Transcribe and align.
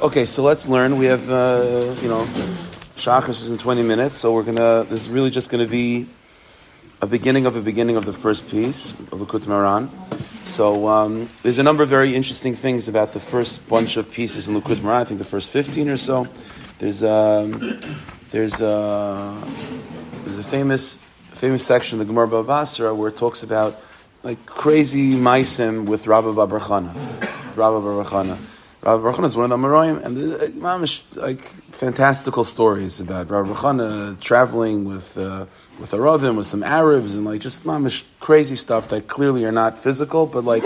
Okay, 0.00 0.26
so 0.26 0.44
let's 0.44 0.68
learn. 0.68 0.96
We 0.96 1.06
have, 1.06 1.28
uh, 1.28 1.92
you 2.00 2.08
know, 2.08 2.22
Shachris 2.94 3.30
is 3.42 3.48
in 3.48 3.58
20 3.58 3.82
minutes, 3.82 4.16
so 4.16 4.32
we're 4.32 4.44
gonna, 4.44 4.84
this 4.88 5.02
is 5.02 5.10
really 5.10 5.28
just 5.28 5.50
gonna 5.50 5.66
be 5.66 6.08
a 7.02 7.06
beginning 7.08 7.46
of 7.46 7.56
a 7.56 7.60
beginning 7.60 7.96
of 7.96 8.04
the 8.04 8.12
first 8.12 8.48
piece 8.48 8.92
of 8.92 9.18
Likutei 9.18 9.46
Moharan. 9.46 9.88
So 10.46 10.86
um, 10.86 11.28
there's 11.42 11.58
a 11.58 11.64
number 11.64 11.82
of 11.82 11.88
very 11.88 12.14
interesting 12.14 12.54
things 12.54 12.86
about 12.86 13.12
the 13.12 13.18
first 13.18 13.68
bunch 13.68 13.96
of 13.96 14.08
pieces 14.12 14.46
in 14.46 14.54
Likutei 14.54 14.76
Moharan. 14.76 15.00
I 15.00 15.04
think 15.04 15.18
the 15.18 15.24
first 15.24 15.50
15 15.50 15.88
or 15.88 15.96
so. 15.96 16.28
There's 16.78 17.02
um, 17.02 17.58
there's 18.30 18.60
uh, 18.60 19.34
there's 20.22 20.38
a 20.38 20.44
famous 20.44 20.98
famous 21.32 21.66
section 21.66 22.00
of 22.00 22.06
the 22.06 22.12
Gemara 22.12 22.28
Bavasra 22.28 22.96
where 22.96 23.08
it 23.08 23.16
talks 23.16 23.42
about 23.42 23.82
like 24.22 24.46
crazy 24.46 25.16
maisim 25.16 25.86
with 25.86 26.06
Rabbi 26.06 26.30
Bar 26.30 26.46
Bar 26.46 26.60
Chana. 26.60 26.94
Rabbi 27.56 27.80
Bar 27.80 28.04
Bar 28.04 28.04
Chana. 28.04 28.38
Rabbi 28.82 29.02
Baruch 29.02 29.24
is 29.24 29.36
one 29.36 29.50
of 29.50 29.60
the 29.60 29.66
Amoraim, 29.66 30.04
and 30.04 30.16
there's 30.16 31.16
like 31.16 31.40
fantastical 31.40 32.44
stories 32.44 33.00
about 33.00 33.28
Rabbi 33.28 33.52
Baruch 33.52 34.20
traveling 34.20 34.84
with 34.84 35.18
uh, 35.18 35.46
with 35.80 35.90
Aravim, 35.90 36.36
with 36.36 36.46
some 36.46 36.62
Arabs, 36.62 37.16
and 37.16 37.24
like 37.24 37.40
just 37.40 37.64
mamish 37.64 38.04
crazy 38.20 38.54
stuff 38.54 38.88
that 38.88 39.08
clearly 39.08 39.44
are 39.44 39.52
not 39.52 39.78
physical, 39.78 40.26
but 40.26 40.44
like 40.44 40.62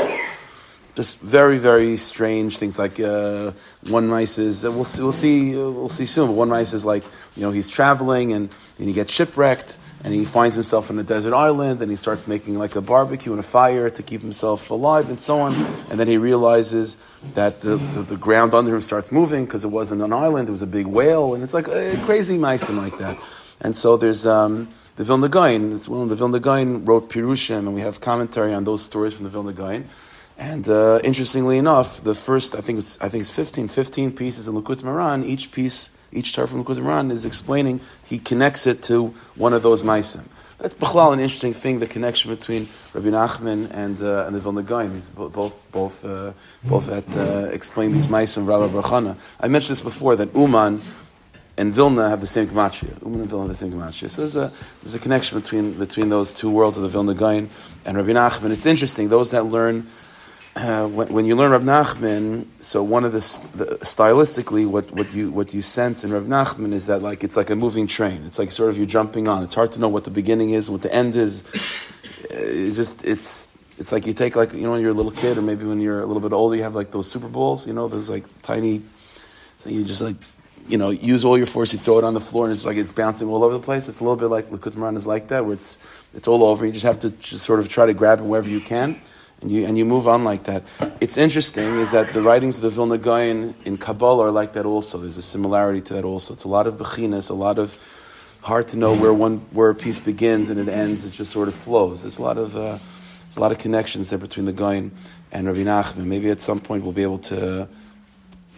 just 0.94 1.20
very 1.20 1.56
very 1.56 1.96
strange 1.96 2.58
things. 2.58 2.78
Like 2.78 3.00
uh, 3.00 3.52
one 3.88 4.08
mice 4.08 4.38
is 4.38 4.66
uh, 4.66 4.70
we'll 4.70 4.84
see, 4.84 5.02
we'll 5.02 5.12
see 5.12 5.54
we'll 5.54 5.88
see 5.88 6.06
soon. 6.06 6.26
But 6.26 6.34
one 6.34 6.50
mice 6.50 6.74
is 6.74 6.84
like 6.84 7.04
you 7.34 7.42
know 7.42 7.50
he's 7.50 7.70
traveling 7.70 8.34
and 8.34 8.50
and 8.78 8.88
he 8.88 8.92
gets 8.92 9.10
shipwrecked 9.10 9.78
and 10.04 10.12
he 10.12 10.24
finds 10.24 10.54
himself 10.54 10.90
in 10.90 10.98
a 10.98 11.02
desert 11.02 11.32
island 11.32 11.80
and 11.80 11.90
he 11.90 11.96
starts 11.96 12.26
making 12.26 12.58
like 12.58 12.74
a 12.74 12.80
barbecue 12.80 13.30
and 13.32 13.38
a 13.38 13.44
fire 13.44 13.88
to 13.88 14.02
keep 14.02 14.20
himself 14.20 14.70
alive 14.70 15.08
and 15.08 15.20
so 15.20 15.40
on. 15.40 15.54
And 15.90 16.00
then 16.00 16.08
he 16.08 16.18
realizes 16.18 16.96
that 17.34 17.60
the, 17.60 17.76
the, 17.76 18.02
the 18.02 18.16
ground 18.16 18.52
under 18.52 18.74
him 18.74 18.80
starts 18.80 19.12
moving 19.12 19.44
because 19.44 19.64
it 19.64 19.68
wasn't 19.68 20.02
an 20.02 20.12
island, 20.12 20.48
it 20.48 20.52
was 20.52 20.62
a 20.62 20.66
big 20.66 20.86
whale, 20.86 21.34
and 21.34 21.44
it's 21.44 21.54
like 21.54 21.68
a 21.68 21.96
crazy 22.04 22.36
mice 22.36 22.68
and 22.68 22.78
like 22.78 22.98
that. 22.98 23.16
And 23.60 23.76
so 23.76 23.96
there's 23.96 24.26
um, 24.26 24.68
the 24.96 25.04
Vilna 25.04 25.28
Gaon. 25.28 25.72
It's 25.72 25.88
well, 25.88 26.04
the 26.06 26.16
Vilna 26.16 26.40
Gaon 26.40 26.84
wrote 26.84 27.08
Pirushim, 27.08 27.58
and 27.58 27.74
we 27.74 27.80
have 27.82 28.00
commentary 28.00 28.52
on 28.52 28.64
those 28.64 28.82
stories 28.82 29.14
from 29.14 29.24
the 29.24 29.30
Vilna 29.30 29.52
Gaon. 29.52 29.88
And 30.36 30.68
uh, 30.68 30.98
interestingly 31.04 31.58
enough, 31.58 32.02
the 32.02 32.14
first, 32.14 32.56
I 32.56 32.60
think 32.60 32.78
it's, 32.78 33.00
I 33.00 33.08
think 33.08 33.20
it's 33.20 33.30
15, 33.30 33.68
15 33.68 34.12
pieces 34.12 34.48
in 34.48 34.54
Likutei 34.54 34.82
Moharan, 34.82 35.24
each 35.24 35.52
piece 35.52 35.90
each 36.12 36.34
tar 36.34 36.46
from 36.46 36.64
Likud 36.64 36.84
Ran 36.84 37.10
is 37.10 37.24
explaining, 37.24 37.80
he 38.04 38.18
connects 38.18 38.66
it 38.66 38.82
to 38.84 39.14
one 39.34 39.52
of 39.52 39.62
those 39.62 39.82
Maisim. 39.82 40.24
That's 40.58 40.74
Bechlal, 40.74 41.12
an 41.12 41.18
interesting 41.18 41.52
thing, 41.52 41.80
the 41.80 41.88
connection 41.88 42.32
between 42.32 42.68
Rabbi 42.94 43.08
Nachman 43.08 43.68
and, 43.72 44.00
uh, 44.00 44.26
and 44.26 44.36
the 44.36 44.38
Vilna 44.38 44.62
Gaon. 44.62 44.92
He's 44.92 45.08
both, 45.08 45.56
both, 45.72 46.04
uh, 46.04 46.32
both 46.62 46.86
that 46.86 47.16
uh, 47.16 47.48
explain 47.50 47.90
these 47.92 48.06
Maisim, 48.06 48.46
Rabbi 48.46 48.72
Barchana. 48.72 49.16
I 49.40 49.48
mentioned 49.48 49.72
this 49.72 49.82
before, 49.82 50.14
that 50.14 50.32
Uman 50.36 50.80
and 51.56 51.74
Vilna 51.74 52.08
have 52.08 52.20
the 52.20 52.28
same 52.28 52.46
Gematria. 52.46 53.02
Uman 53.02 53.22
and 53.22 53.28
Vilna 53.28 53.48
have 53.48 53.50
the 53.50 53.56
same 53.56 53.72
Gematria. 53.72 54.08
So 54.08 54.22
there's 54.22 54.36
a, 54.36 54.52
there's 54.82 54.94
a 54.94 55.00
connection 55.00 55.40
between, 55.40 55.72
between 55.72 56.10
those 56.10 56.32
two 56.32 56.48
worlds 56.48 56.76
of 56.76 56.84
the 56.84 56.88
Vilna 56.88 57.14
Gaon 57.14 57.50
and 57.84 57.96
Rabbi 57.96 58.12
Nachman. 58.12 58.52
It's 58.52 58.64
interesting, 58.64 59.08
those 59.08 59.32
that 59.32 59.46
learn 59.46 59.88
uh, 60.54 60.86
when, 60.86 61.08
when, 61.08 61.24
you 61.24 61.34
learn 61.34 61.50
Rav 61.50 61.62
Nachman, 61.62 62.46
so 62.60 62.82
one 62.82 63.04
of 63.04 63.12
the, 63.12 63.20
the, 63.54 63.64
stylistically, 63.78 64.66
what, 64.66 64.90
what 64.92 65.12
you 65.14 65.30
what 65.30 65.54
you 65.54 65.62
sense 65.62 66.04
in 66.04 66.12
Rav 66.12 66.24
Nachman 66.24 66.72
is 66.74 66.86
that 66.86 67.00
like 67.00 67.24
it's 67.24 67.38
like 67.38 67.48
a 67.48 67.56
moving 67.56 67.86
train. 67.86 68.24
It's 68.26 68.38
like 68.38 68.52
sort 68.52 68.68
of 68.68 68.76
you're 68.76 68.86
jumping 68.86 69.28
on. 69.28 69.42
It's 69.42 69.54
hard 69.54 69.72
to 69.72 69.80
know 69.80 69.88
what 69.88 70.04
the 70.04 70.10
beginning 70.10 70.50
is, 70.50 70.70
what 70.70 70.82
the 70.82 70.92
end 70.94 71.16
is. 71.16 71.42
Uh, 72.24 72.36
it's 72.36 72.76
just 72.76 73.02
it's 73.06 73.48
it's 73.78 73.92
like 73.92 74.06
you 74.06 74.12
take 74.12 74.36
like 74.36 74.52
you 74.52 74.60
know 74.60 74.72
when 74.72 74.82
you're 74.82 74.90
a 74.90 74.94
little 74.94 75.10
kid, 75.10 75.38
or 75.38 75.42
maybe 75.42 75.64
when 75.64 75.80
you're 75.80 76.02
a 76.02 76.06
little 76.06 76.20
bit 76.20 76.34
older, 76.34 76.54
you 76.54 76.62
have 76.64 76.74
like 76.74 76.90
those 76.90 77.10
Super 77.10 77.28
Bowls. 77.28 77.66
You 77.66 77.72
know, 77.72 77.88
those 77.88 78.10
like 78.10 78.26
tiny. 78.42 78.82
So 79.60 79.70
you 79.70 79.84
just 79.84 80.02
like 80.02 80.16
you 80.68 80.76
know 80.76 80.90
use 80.90 81.24
all 81.24 81.38
your 81.38 81.46
force. 81.46 81.72
You 81.72 81.78
throw 81.78 81.96
it 81.96 82.04
on 82.04 82.12
the 82.12 82.20
floor, 82.20 82.44
and 82.44 82.52
it's 82.52 82.66
like 82.66 82.76
it's 82.76 82.92
bouncing 82.92 83.26
all 83.26 83.42
over 83.42 83.54
the 83.54 83.64
place. 83.64 83.88
It's 83.88 84.00
a 84.00 84.04
little 84.04 84.16
bit 84.16 84.26
like 84.26 84.50
Likutei 84.50 84.74
Moharan 84.74 84.98
is 84.98 85.06
like 85.06 85.28
that, 85.28 85.46
where 85.46 85.54
it's 85.54 85.78
it's 86.12 86.28
all 86.28 86.44
over. 86.44 86.66
You 86.66 86.72
just 86.72 86.84
have 86.84 86.98
to 86.98 87.10
just 87.10 87.42
sort 87.42 87.58
of 87.58 87.70
try 87.70 87.86
to 87.86 87.94
grab 87.94 88.20
it 88.20 88.24
wherever 88.24 88.50
you 88.50 88.60
can 88.60 89.00
and 89.42 89.50
you, 89.50 89.66
and 89.66 89.76
you 89.76 89.84
move 89.84 90.06
on 90.06 90.24
like 90.24 90.44
that. 90.44 90.62
It's 91.00 91.18
interesting 91.18 91.78
is 91.78 91.90
that 91.90 92.14
the 92.14 92.22
writings 92.22 92.56
of 92.56 92.62
the 92.62 92.70
Vilna 92.70 92.96
Gaon 92.96 93.54
in 93.64 93.76
Kabbalah 93.76 94.26
are 94.26 94.30
like 94.30 94.52
that 94.52 94.64
also. 94.64 94.98
There's 94.98 95.18
a 95.18 95.22
similarity 95.22 95.80
to 95.82 95.94
that 95.94 96.04
also. 96.04 96.32
It's 96.32 96.44
a 96.44 96.48
lot 96.48 96.66
of 96.68 96.74
bechinas, 96.74 97.28
a 97.28 97.34
lot 97.34 97.58
of 97.58 97.76
hard 98.40 98.68
to 98.68 98.76
know 98.76 98.94
where 98.94 99.12
one 99.12 99.38
where 99.50 99.70
a 99.70 99.74
piece 99.74 99.98
begins 99.98 100.48
and 100.48 100.60
it 100.60 100.68
ends. 100.68 101.04
It 101.04 101.10
just 101.10 101.32
sort 101.32 101.48
of 101.48 101.54
flows. 101.54 102.02
There's 102.02 102.18
a 102.18 102.22
lot 102.22 102.38
of 102.38 102.56
uh, 102.56 102.78
there's 103.22 103.36
a 103.36 103.40
lot 103.40 103.50
of 103.50 103.58
connections 103.58 104.10
there 104.10 104.18
between 104.18 104.46
the 104.46 104.52
Gaon 104.52 104.92
and 105.32 105.46
Rabbi 105.46 105.64
Nachman. 105.64 106.04
Maybe 106.04 106.30
at 106.30 106.40
some 106.40 106.60
point 106.60 106.84
we'll 106.84 106.92
be 106.92 107.02
able 107.02 107.18
to 107.18 107.68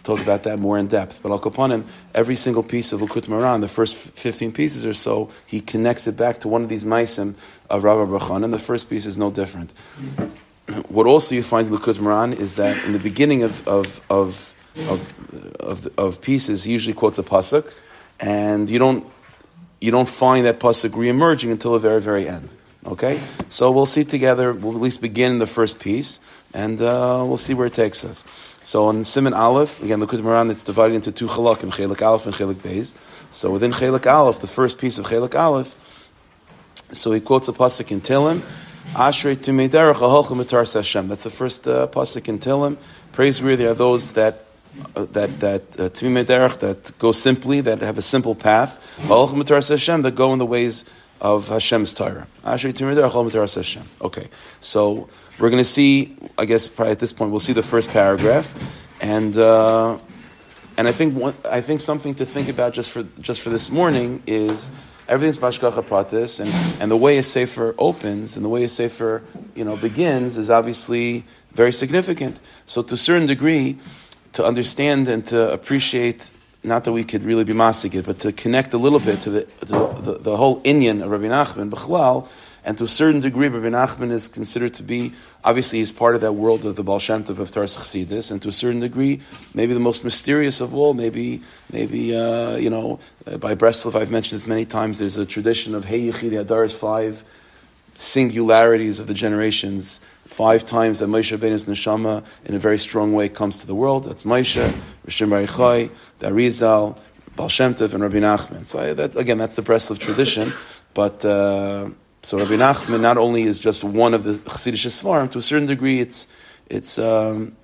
talk 0.03 0.19
about 0.19 0.43
that 0.43 0.59
more 0.59 0.77
in 0.77 0.85
depth. 0.85 1.19
But 1.23 1.31
Al 1.31 1.71
him. 1.71 1.85
every 2.13 2.35
single 2.35 2.61
piece 2.61 2.93
of 2.93 3.01
Likutei 3.01 3.29
Moharan, 3.29 3.61
the 3.61 3.67
first 3.67 3.95
15 3.95 4.51
pieces 4.51 4.85
or 4.85 4.93
so, 4.93 5.31
he 5.47 5.61
connects 5.61 6.05
it 6.05 6.15
back 6.15 6.41
to 6.41 6.47
one 6.47 6.61
of 6.61 6.69
these 6.69 6.85
maisim 6.85 7.33
of 7.71 7.83
Rabbi 7.83 8.11
Brachan, 8.11 8.43
and 8.43 8.53
the 8.53 8.59
first 8.59 8.87
piece 8.87 9.07
is 9.07 9.17
no 9.17 9.31
different 9.31 9.73
what 10.87 11.05
also 11.05 11.35
you 11.35 11.43
find 11.43 11.67
in 11.67 11.73
Likutei 11.73 11.99
Moharan 11.99 12.37
is 12.37 12.55
that 12.55 12.83
in 12.85 12.93
the 12.93 12.99
beginning 12.99 13.43
of, 13.43 13.67
of, 13.67 14.01
of, 14.09 14.55
of, 14.89 15.59
of, 15.59 15.87
of 15.97 16.21
pieces, 16.21 16.63
he 16.63 16.73
usually 16.73 16.93
quotes 16.93 17.19
a 17.19 17.23
pasuk, 17.23 17.71
and 18.19 18.69
you 18.69 18.79
don't, 18.79 19.05
you 19.79 19.91
don't 19.91 20.09
find 20.09 20.45
that 20.45 20.59
pasuk 20.59 20.95
re-emerging 20.95 21.51
until 21.51 21.73
the 21.73 21.79
very, 21.79 22.01
very 22.01 22.27
end. 22.27 22.49
Okay? 22.85 23.19
So 23.49 23.71
we'll 23.71 23.85
see 23.85 24.03
together, 24.05 24.53
we'll 24.53 24.75
at 24.75 24.81
least 24.81 25.01
begin 25.01 25.39
the 25.39 25.47
first 25.47 25.79
piece, 25.79 26.19
and 26.53 26.81
uh, 26.81 27.23
we'll 27.27 27.37
see 27.37 27.53
where 27.53 27.67
it 27.67 27.73
takes 27.73 28.03
us. 28.03 28.25
So 28.63 28.87
on 28.87 29.03
Simon 29.03 29.33
Aleph, 29.33 29.83
again, 29.83 29.99
Likutei 29.99 30.21
Moharan, 30.21 30.49
it's 30.49 30.63
divided 30.63 30.95
into 30.95 31.11
two 31.11 31.27
chalakim, 31.27 31.71
Chelik 31.71 32.01
Aleph 32.01 32.25
and 32.25 32.35
Chelik 32.35 32.55
Beis. 32.55 32.95
So 33.31 33.51
within 33.51 33.71
Chelik 33.71 34.11
Aleph, 34.11 34.39
the 34.39 34.47
first 34.47 34.79
piece 34.79 34.97
of 34.97 35.05
Chelik 35.05 35.35
Aleph, 35.35 35.75
so 36.91 37.11
he 37.11 37.19
quotes 37.19 37.47
a 37.47 37.53
pasuk 37.53 37.91
in 37.91 38.01
Tehillim, 38.01 38.41
Ashrei 38.93 39.35
Tumei 39.35 40.73
Hashem. 40.73 41.07
That's 41.07 41.23
the 41.23 41.29
first 41.29 41.67
uh, 41.67 41.87
pasuk 41.87 42.27
in 42.27 42.39
Tehillim. 42.39 42.77
Praiseworthy 43.11 43.65
are 43.65 43.73
those 43.73 44.13
that 44.13 44.45
uh, 44.95 45.05
that 45.05 45.39
that 45.39 45.61
uh, 45.79 45.89
derech 45.89 46.59
that 46.59 46.97
go 46.99 47.11
simply, 47.11 47.61
that 47.61 47.81
have 47.81 47.97
a 47.97 48.01
simple 48.01 48.35
path. 48.35 48.79
Ha'olchem 49.07 49.41
Mitaras 49.41 49.69
Hashem 49.69 50.01
that 50.03 50.15
go 50.15 50.33
in 50.33 50.39
the 50.39 50.45
ways 50.45 50.85
of 51.21 51.47
Hashem's 51.49 51.93
Torah. 51.93 52.27
Ashrei 52.43 52.73
Tumei 52.73 52.95
Derech 52.95 53.11
Mitaras 53.11 53.55
Hashem. 53.55 53.83
Okay, 54.01 54.29
so 54.61 55.09
we're 55.39 55.49
going 55.49 55.63
to 55.63 55.69
see. 55.69 56.15
I 56.37 56.45
guess 56.45 56.67
probably 56.67 56.91
at 56.91 56.99
this 56.99 57.13
point 57.13 57.31
we'll 57.31 57.39
see 57.39 57.53
the 57.53 57.63
first 57.63 57.89
paragraph, 57.89 58.53
and. 59.01 59.35
Uh, 59.37 59.97
and 60.77 60.87
I 60.87 60.91
think 60.91 61.15
one, 61.15 61.33
I 61.49 61.61
think 61.61 61.79
something 61.79 62.15
to 62.15 62.25
think 62.25 62.49
about 62.49 62.73
just 62.73 62.91
for 62.91 63.03
just 63.21 63.41
for 63.41 63.49
this 63.49 63.69
morning 63.69 64.21
is 64.27 64.69
everything's 65.07 65.37
bashkacha 65.37 65.83
pratis, 65.83 66.39
and, 66.39 66.81
and 66.81 66.91
the 66.91 66.97
way 66.97 67.17
a 67.17 67.23
sefer 67.23 67.75
opens 67.77 68.35
and 68.35 68.45
the 68.45 68.49
way 68.49 68.63
a 68.63 68.69
sefer 68.69 69.21
you 69.55 69.63
know 69.63 69.77
begins 69.77 70.37
is 70.37 70.49
obviously 70.49 71.23
very 71.53 71.71
significant. 71.71 72.39
So 72.65 72.81
to 72.81 72.93
a 72.93 72.97
certain 72.97 73.27
degree, 73.27 73.77
to 74.33 74.45
understand 74.45 75.07
and 75.07 75.25
to 75.27 75.51
appreciate, 75.51 76.29
not 76.63 76.83
that 76.83 76.91
we 76.91 77.03
could 77.03 77.23
really 77.23 77.43
be 77.43 77.53
masik 77.53 78.03
but 78.05 78.19
to 78.19 78.31
connect 78.31 78.73
a 78.73 78.77
little 78.77 78.99
bit 78.99 79.21
to 79.21 79.29
the 79.29 79.41
to 79.43 79.65
the, 80.01 80.17
the, 80.19 80.37
whole 80.37 80.61
Inyan 80.61 81.03
of 81.03 81.11
Rabbi 81.11 81.25
Nachman 81.25 81.69
Bechlal, 81.69 82.27
and 82.65 82.75
to 82.79 82.83
a 82.83 82.87
certain 82.87 83.21
degree, 83.21 83.47
Rabbi 83.47 83.67
Nachman 83.67 84.11
is 84.11 84.27
considered 84.27 84.73
to 84.73 84.83
be, 84.83 85.13
obviously, 85.43 85.79
he's 85.79 85.93
part 85.93 86.15
of 86.15 86.21
that 86.21 86.33
world 86.33 86.65
of 86.65 86.75
the 86.75 86.83
Baal 86.83 86.97
Shem 86.97 87.23
Tov 87.23 87.37
of 87.37 87.51
Taras 87.51 87.77
Chassidus, 87.77 88.31
and 88.31 88.41
to 88.41 88.49
a 88.49 88.51
certain 88.51 88.79
degree, 88.79 89.21
maybe 89.53 89.75
the 89.75 89.79
most 89.79 90.03
mysterious 90.03 90.61
of 90.61 90.73
all, 90.73 90.95
maybe, 90.95 91.43
maybe 91.71 92.15
uh, 92.15 92.55
you 92.55 92.71
know, 92.71 92.99
uh, 93.27 93.37
by 93.37 93.53
Breslov, 93.53 93.95
I've 93.95 94.09
mentioned 94.09 94.39
this 94.39 94.47
many 94.47 94.65
times, 94.65 94.97
there's 94.97 95.17
a 95.17 95.27
tradition 95.27 95.75
of 95.75 95.85
Hey 95.85 96.09
Yichid 96.09 96.31
Adar's 96.31 96.73
five 96.73 97.23
singularities 97.93 98.99
of 98.99 99.05
the 99.05 99.13
generations, 99.13 100.01
five 100.25 100.65
times 100.65 100.99
that 100.99 101.07
Moshe 101.07 101.37
Rabbeinu's 101.37 101.67
neshama, 101.67 102.25
in 102.45 102.55
a 102.55 102.59
very 102.59 102.79
strong 102.79 103.13
way, 103.13 103.29
comes 103.29 103.59
to 103.59 103.67
the 103.67 103.75
world. 103.75 104.05
That's 104.05 104.23
Moshe, 104.23 104.73
Rishon 105.05 105.29
Bar 105.29 105.43
Yochai, 105.43 105.91
the 106.17 106.31
Arizal, 106.31 106.97
Baal 107.35 107.47
Shem 107.47 107.75
Tov, 107.75 107.93
and 107.93 108.01
Rabbi 108.01 108.17
Nachman. 108.17 108.65
So 108.65 108.79
I, 108.79 108.93
that, 108.93 109.15
again, 109.15 109.37
that's 109.37 109.55
the 109.55 109.61
Breslov 109.61 109.99
tradition, 109.99 110.51
but... 110.95 111.23
Uh, 111.23 111.89
so 112.25 112.39
Rabbi 112.39 112.55
Nachman 112.55 113.01
not 113.01 113.19
only 113.19 113.43
is 113.43 113.59
just 113.59 113.83
one 113.83 114.15
of 114.15 114.23
the 114.23 114.33
Chassidish 114.33 114.87
Svarim, 114.87 115.29
to 115.29 115.37
a 115.37 115.43
certain 115.43 115.67
degree, 115.67 115.99
it's 115.99 116.27
it's 116.67 116.97
um, 116.97 117.55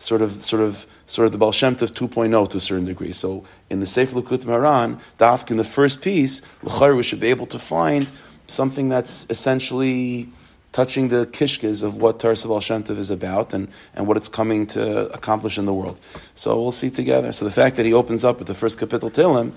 sort 0.00 0.22
of 0.22 0.32
sort 0.32 0.60
of 0.60 0.88
sort 1.06 1.26
of 1.26 1.30
the 1.30 1.38
Baal 1.38 1.52
Shem 1.52 1.76
Tov 1.76 1.92
2.0 1.92 2.50
to 2.50 2.56
a 2.56 2.60
certain 2.60 2.84
degree. 2.84 3.12
So 3.12 3.44
in 3.70 3.78
the 3.78 3.86
Sefer 3.86 4.20
Likutei 4.20 4.46
Moharan, 4.46 5.00
Dafk 5.18 5.52
in 5.52 5.56
the 5.56 5.62
first 5.62 6.02
piece, 6.02 6.42
L'chayr, 6.64 6.96
we 6.96 7.04
should 7.04 7.20
be 7.20 7.28
able 7.28 7.46
to 7.46 7.60
find 7.60 8.10
something 8.48 8.88
that's 8.88 9.24
essentially 9.30 10.28
touching 10.72 11.06
the 11.06 11.24
kishkes 11.24 11.84
of 11.84 12.02
what 12.02 12.18
Taras 12.18 12.44
Baal 12.44 12.58
Shem 12.58 12.82
Tov 12.82 12.98
is 12.98 13.10
about 13.10 13.54
and, 13.54 13.68
and 13.94 14.08
what 14.08 14.16
it's 14.16 14.28
coming 14.28 14.66
to 14.66 15.08
accomplish 15.12 15.58
in 15.58 15.66
the 15.66 15.72
world. 15.72 16.00
So 16.34 16.60
we'll 16.60 16.72
see 16.72 16.90
together. 16.90 17.30
So 17.30 17.44
the 17.44 17.52
fact 17.52 17.76
that 17.76 17.86
he 17.86 17.92
opens 17.92 18.24
up 18.24 18.40
with 18.40 18.48
the 18.48 18.54
first 18.56 18.80
kapitel 18.80 19.12
Tehillim, 19.12 19.52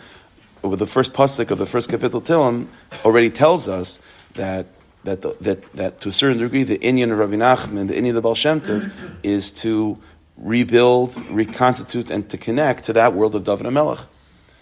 with 0.61 0.79
the 0.79 0.87
first 0.87 1.13
pasuk 1.13 1.51
of 1.51 1.57
the 1.57 1.65
first 1.65 1.89
kapitel 1.89 2.21
Tehillim 2.21 2.67
already 3.05 3.29
tells 3.29 3.67
us 3.67 4.01
that 4.33 4.67
that, 5.03 5.21
the, 5.21 5.35
that 5.41 5.71
that 5.73 6.01
to 6.01 6.09
a 6.09 6.11
certain 6.11 6.37
degree 6.37 6.63
the 6.63 6.77
Inyan 6.79 7.11
of 7.11 7.19
Rabbi 7.19 7.35
Nachman, 7.35 7.87
the 7.87 7.93
Inyan 7.93 8.09
of 8.09 8.15
the 8.15 8.21
Baal 8.21 8.35
Shem 8.35 8.59
Tov, 8.59 8.91
is 9.23 9.51
to 9.53 9.97
rebuild, 10.35 11.17
reconstitute, 11.29 12.11
and 12.11 12.29
to 12.29 12.37
connect 12.37 12.85
to 12.85 12.93
that 12.93 13.13
world 13.13 13.35
of 13.35 13.43
David 13.43 13.71
Melech. 13.71 13.99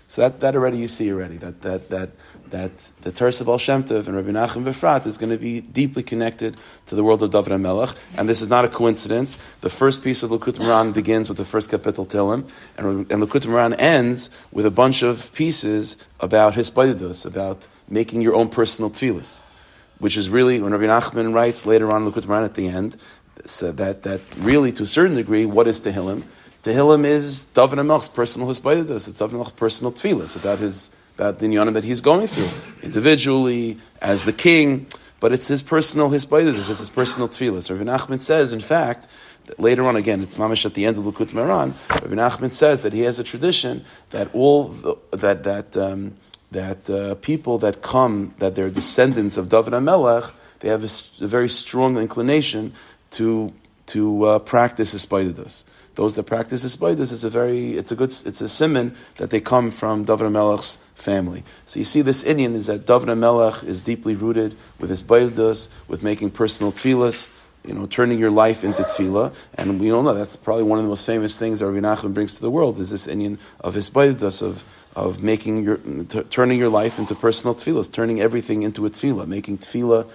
So 0.07 0.21
that, 0.21 0.39
that 0.41 0.55
already 0.55 0.77
you 0.77 0.87
see 0.87 1.11
already 1.11 1.37
that 1.37 1.61
that 1.63 1.89
that 1.89 2.09
that 2.51 2.77
the 3.01 3.11
Tersa 3.11 3.45
Baal 3.45 3.57
Shem 3.57 3.83
Tov 3.83 4.07
and 4.07 4.15
Rabbi 4.15 4.29
Nachum 4.29 4.63
Befrat 4.63 5.05
is 5.05 5.17
going 5.17 5.31
to 5.31 5.37
be 5.37 5.61
deeply 5.61 6.03
connected 6.03 6.57
to 6.87 6.95
the 6.95 7.03
world 7.03 7.23
of 7.23 7.31
David 7.31 7.57
Melech, 7.59 7.95
and 8.17 8.27
this 8.27 8.41
is 8.41 8.49
not 8.49 8.65
a 8.65 8.67
coincidence. 8.67 9.37
The 9.61 9.69
first 9.69 10.03
piece 10.03 10.23
of 10.23 10.29
Likutei 10.31 10.59
Moharan 10.59 10.93
begins 10.93 11.29
with 11.29 11.37
the 11.37 11.45
first 11.45 11.69
capital 11.69 12.05
Tehillim, 12.05 12.49
and, 12.77 13.11
and 13.11 13.23
Likutei 13.23 13.47
Moharan 13.47 13.75
ends 13.79 14.29
with 14.51 14.65
a 14.65 14.71
bunch 14.71 15.03
of 15.03 15.31
pieces 15.33 15.97
about 16.19 16.55
his 16.55 16.69
about 17.25 17.67
making 17.89 18.21
your 18.21 18.35
own 18.35 18.49
personal 18.49 18.89
tefillas, 18.89 19.39
which 19.99 20.17
is 20.17 20.29
really 20.29 20.59
when 20.59 20.71
Rabbi 20.71 20.85
Nachman 20.85 21.33
writes 21.33 21.65
later 21.65 21.91
on 21.91 22.05
in 22.05 22.11
Likut 22.11 22.27
Moran 22.27 22.43
at 22.43 22.55
the 22.55 22.67
end, 22.67 22.97
so 23.45 23.71
that 23.73 24.03
that 24.03 24.21
really 24.37 24.71
to 24.71 24.83
a 24.83 24.87
certain 24.87 25.15
degree, 25.15 25.45
what 25.45 25.67
is 25.67 25.81
Tehillim? 25.81 26.23
Tehillim 26.63 27.05
is 27.05 27.45
David 27.45 27.83
Melch's 27.83 28.09
personal 28.09 28.47
hisbaidus. 28.47 29.07
It's 29.07 29.19
David 29.19 29.35
Melch's 29.35 29.53
personal 29.53 29.91
tefillas 29.91 30.35
about 30.35 30.57
his 30.57 30.89
about 31.15 31.39
the 31.39 31.47
inyanim 31.47 31.73
that 31.73 31.83
he's 31.83 32.01
going 32.01 32.27
through 32.27 32.49
individually 32.83 33.77
as 34.01 34.25
the 34.25 34.33
king. 34.33 34.85
But 35.19 35.31
it's 35.31 35.47
his 35.47 35.63
personal 35.63 36.09
hisbaidus. 36.09 36.69
It's 36.69 36.79
his 36.79 36.89
personal 36.89 37.29
tefillas. 37.29 37.69
Rabbi 37.69 37.89
Nachman 37.89 38.21
says, 38.21 38.53
in 38.53 38.59
fact, 38.59 39.07
later 39.57 39.87
on 39.87 39.95
again, 39.95 40.21
it's 40.21 40.35
mamish 40.35 40.65
at 40.65 40.73
the 40.73 40.85
end 40.85 40.97
of 40.97 41.03
Likutei 41.03 41.33
Moharan. 41.33 41.73
Rabbi 41.89 42.15
Nachman 42.15 42.51
says 42.51 42.83
that 42.83 42.93
he 42.93 43.01
has 43.01 43.17
a 43.17 43.23
tradition 43.23 43.85
that 44.09 44.33
all 44.35 44.65
the, 44.65 44.97
that 45.11 45.43
that 45.43 45.77
um, 45.77 46.15
that 46.51 46.89
uh, 46.89 47.15
people 47.15 47.57
that 47.59 47.81
come 47.81 48.33
that 48.39 48.55
they're 48.55 48.69
descendants 48.69 49.37
of 49.37 49.49
David 49.49 49.79
Melech, 49.79 50.25
they 50.59 50.69
have 50.69 50.83
a, 50.83 51.23
a 51.23 51.27
very 51.27 51.49
strong 51.49 51.97
inclination 51.97 52.73
to 53.11 53.53
to 53.87 54.25
uh, 54.25 54.39
practice 54.39 54.93
hisbaidus 54.93 55.63
those 55.95 56.15
that 56.15 56.23
practice 56.23 56.63
Isbaidus, 56.63 57.11
is 57.11 57.23
a 57.23 57.29
very, 57.29 57.77
it's 57.77 57.91
a 57.91 57.95
good, 57.95 58.11
it's 58.25 58.41
a 58.41 58.49
simon 58.49 58.95
that 59.17 59.29
they 59.29 59.39
come 59.39 59.71
from 59.71 60.03
David 60.03 60.31
Melech's 60.31 60.77
family. 60.93 61.43
So 61.65 61.79
you 61.79 61.85
see 61.85 62.01
this 62.01 62.23
Indian 62.23 62.55
is 62.55 62.67
that 62.67 62.85
David 62.85 63.15
Melech 63.15 63.63
is 63.63 63.81
deeply 63.81 64.15
rooted 64.15 64.55
with 64.79 64.89
his 64.89 65.03
Isbaidus, 65.03 65.69
with 65.87 66.03
making 66.03 66.31
personal 66.31 66.71
tefillas, 66.71 67.29
you 67.65 67.73
know, 67.73 67.85
turning 67.85 68.19
your 68.19 68.29
life 68.29 68.63
into 68.63 68.83
tefillah. 68.83 69.33
And 69.55 69.79
we 69.79 69.91
all 69.91 70.03
know 70.03 70.13
that's 70.13 70.35
probably 70.35 70.63
one 70.63 70.77
of 70.77 70.83
the 70.83 70.89
most 70.89 71.05
famous 71.05 71.37
things 71.37 71.59
that 71.59 71.67
Rabbi 71.67 71.85
Nachman 71.85 72.13
brings 72.13 72.35
to 72.35 72.41
the 72.41 72.51
world 72.51 72.79
is 72.79 72.89
this 72.91 73.07
Indian 73.07 73.39
of 73.61 73.73
his 73.73 73.89
Isbaidus, 73.89 74.41
of, 74.41 74.65
of 74.95 75.23
making 75.23 75.63
your, 75.63 75.77
t- 75.77 76.23
turning 76.23 76.59
your 76.59 76.69
life 76.69 76.99
into 76.99 77.15
personal 77.15 77.55
tefillahs, 77.55 77.91
turning 77.91 78.21
everything 78.21 78.61
into 78.61 78.85
a 78.85 78.89
tefillah, 78.89 79.27
making 79.27 79.57
tefillah 79.59 80.07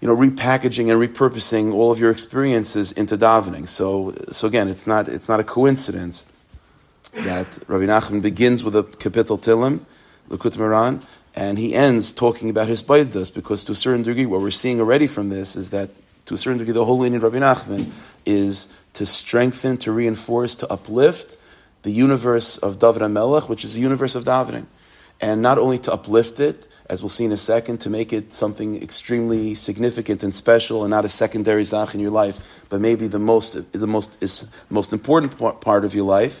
you 0.00 0.06
know, 0.06 0.16
repackaging 0.16 0.90
and 0.90 1.00
repurposing 1.00 1.72
all 1.72 1.90
of 1.90 1.98
your 1.98 2.10
experiences 2.10 2.92
into 2.92 3.18
davening. 3.18 3.68
So, 3.68 4.14
so 4.30 4.46
again, 4.46 4.68
it's 4.68 4.86
not, 4.86 5.08
it's 5.08 5.28
not 5.28 5.40
a 5.40 5.44
coincidence 5.44 6.26
that 7.12 7.58
Rabbi 7.66 7.86
Nachman 7.86 8.22
begins 8.22 8.62
with 8.62 8.76
a 8.76 8.84
kapitel 8.84 9.40
Tehillim, 9.40 9.80
Likutei 10.28 10.58
Moharan, 10.58 11.04
and 11.34 11.58
he 11.58 11.74
ends 11.74 12.12
talking 12.12 12.50
about 12.50 12.68
his 12.68 12.82
Baidas, 12.82 13.32
because 13.32 13.64
to 13.64 13.72
a 13.72 13.74
certain 13.74 14.02
degree, 14.02 14.26
what 14.26 14.40
we're 14.40 14.50
seeing 14.50 14.80
already 14.80 15.06
from 15.06 15.30
this 15.30 15.56
is 15.56 15.70
that 15.70 15.90
to 16.26 16.34
a 16.34 16.38
certain 16.38 16.58
degree, 16.58 16.74
the 16.74 16.84
whole 16.84 16.98
lineage 16.98 17.22
of 17.22 17.32
Rabbi 17.32 17.44
Nachman 17.44 17.90
is 18.26 18.68
to 18.94 19.06
strengthen, 19.06 19.78
to 19.78 19.92
reinforce, 19.92 20.56
to 20.56 20.70
uplift 20.70 21.36
the 21.82 21.90
universe 21.90 22.58
of 22.58 22.78
David 22.78 23.02
HaMelech, 23.02 23.48
which 23.48 23.64
is 23.64 23.74
the 23.74 23.80
universe 23.80 24.14
of 24.14 24.24
davening. 24.24 24.66
And 25.20 25.42
not 25.42 25.58
only 25.58 25.78
to 25.78 25.92
uplift 25.92 26.38
it, 26.38 26.68
as 26.88 27.02
we'll 27.02 27.10
see 27.10 27.24
in 27.24 27.32
a 27.32 27.36
second, 27.36 27.78
to 27.78 27.90
make 27.90 28.12
it 28.12 28.32
something 28.32 28.80
extremely 28.82 29.54
significant 29.54 30.22
and 30.22 30.34
special 30.34 30.84
and 30.84 30.90
not 30.90 31.04
a 31.04 31.08
secondary 31.08 31.64
zach 31.64 31.94
in 31.94 32.00
your 32.00 32.10
life, 32.10 32.40
but 32.68 32.80
maybe 32.80 33.08
the 33.08 33.18
most, 33.18 33.72
the 33.72 33.86
most, 33.86 34.16
is, 34.22 34.46
most 34.70 34.92
important 34.92 35.60
part 35.60 35.84
of 35.84 35.94
your 35.94 36.04
life. 36.04 36.40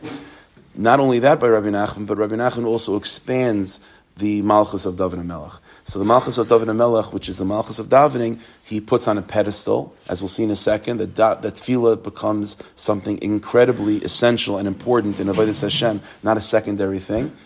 Not 0.74 1.00
only 1.00 1.18
that 1.20 1.40
by 1.40 1.48
Rabbi 1.48 1.68
Nachman, 1.68 2.06
but 2.06 2.18
Rabbi 2.18 2.36
Nachman 2.36 2.66
also 2.66 2.96
expands 2.96 3.80
the 4.16 4.42
Malchus 4.42 4.86
of 4.86 4.96
David 4.96 5.24
Melech. 5.24 5.52
So 5.84 5.98
the 5.98 6.04
Malchus 6.04 6.38
of 6.38 6.48
David 6.48 6.72
Melech, 6.72 7.12
which 7.12 7.28
is 7.28 7.38
the 7.38 7.44
Malchus 7.44 7.78
of 7.78 7.88
davening, 7.88 8.40
he 8.64 8.80
puts 8.80 9.08
on 9.08 9.18
a 9.18 9.22
pedestal, 9.22 9.94
as 10.08 10.20
we'll 10.20 10.28
see 10.28 10.44
in 10.44 10.50
a 10.50 10.56
second, 10.56 10.98
that 10.98 11.14
that 11.16 11.42
tefillah 11.42 12.02
becomes 12.02 12.56
something 12.76 13.20
incredibly 13.22 13.98
essential 14.02 14.56
and 14.56 14.68
important 14.68 15.18
in 15.18 15.26
Avodah 15.26 15.60
Hashem, 15.60 16.00
not 16.22 16.36
a 16.36 16.40
secondary 16.40 17.00
thing 17.00 17.36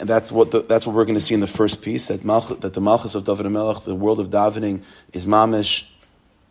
and 0.00 0.08
that's 0.08 0.32
what 0.32 0.50
the, 0.50 0.60
that's 0.60 0.86
what 0.86 0.94
we're 0.96 1.04
going 1.04 1.14
to 1.14 1.20
see 1.20 1.34
in 1.34 1.40
the 1.40 1.46
first 1.46 1.82
piece 1.82 2.08
that 2.08 2.20
Malch, 2.20 2.60
that 2.60 2.74
the 2.74 2.80
Malchus 2.80 3.14
of 3.14 3.24
David 3.24 3.46
Melech, 3.50 3.82
the 3.82 3.94
world 3.94 4.18
of 4.18 4.28
davening, 4.28 4.82
is 5.12 5.26
mamish 5.26 5.84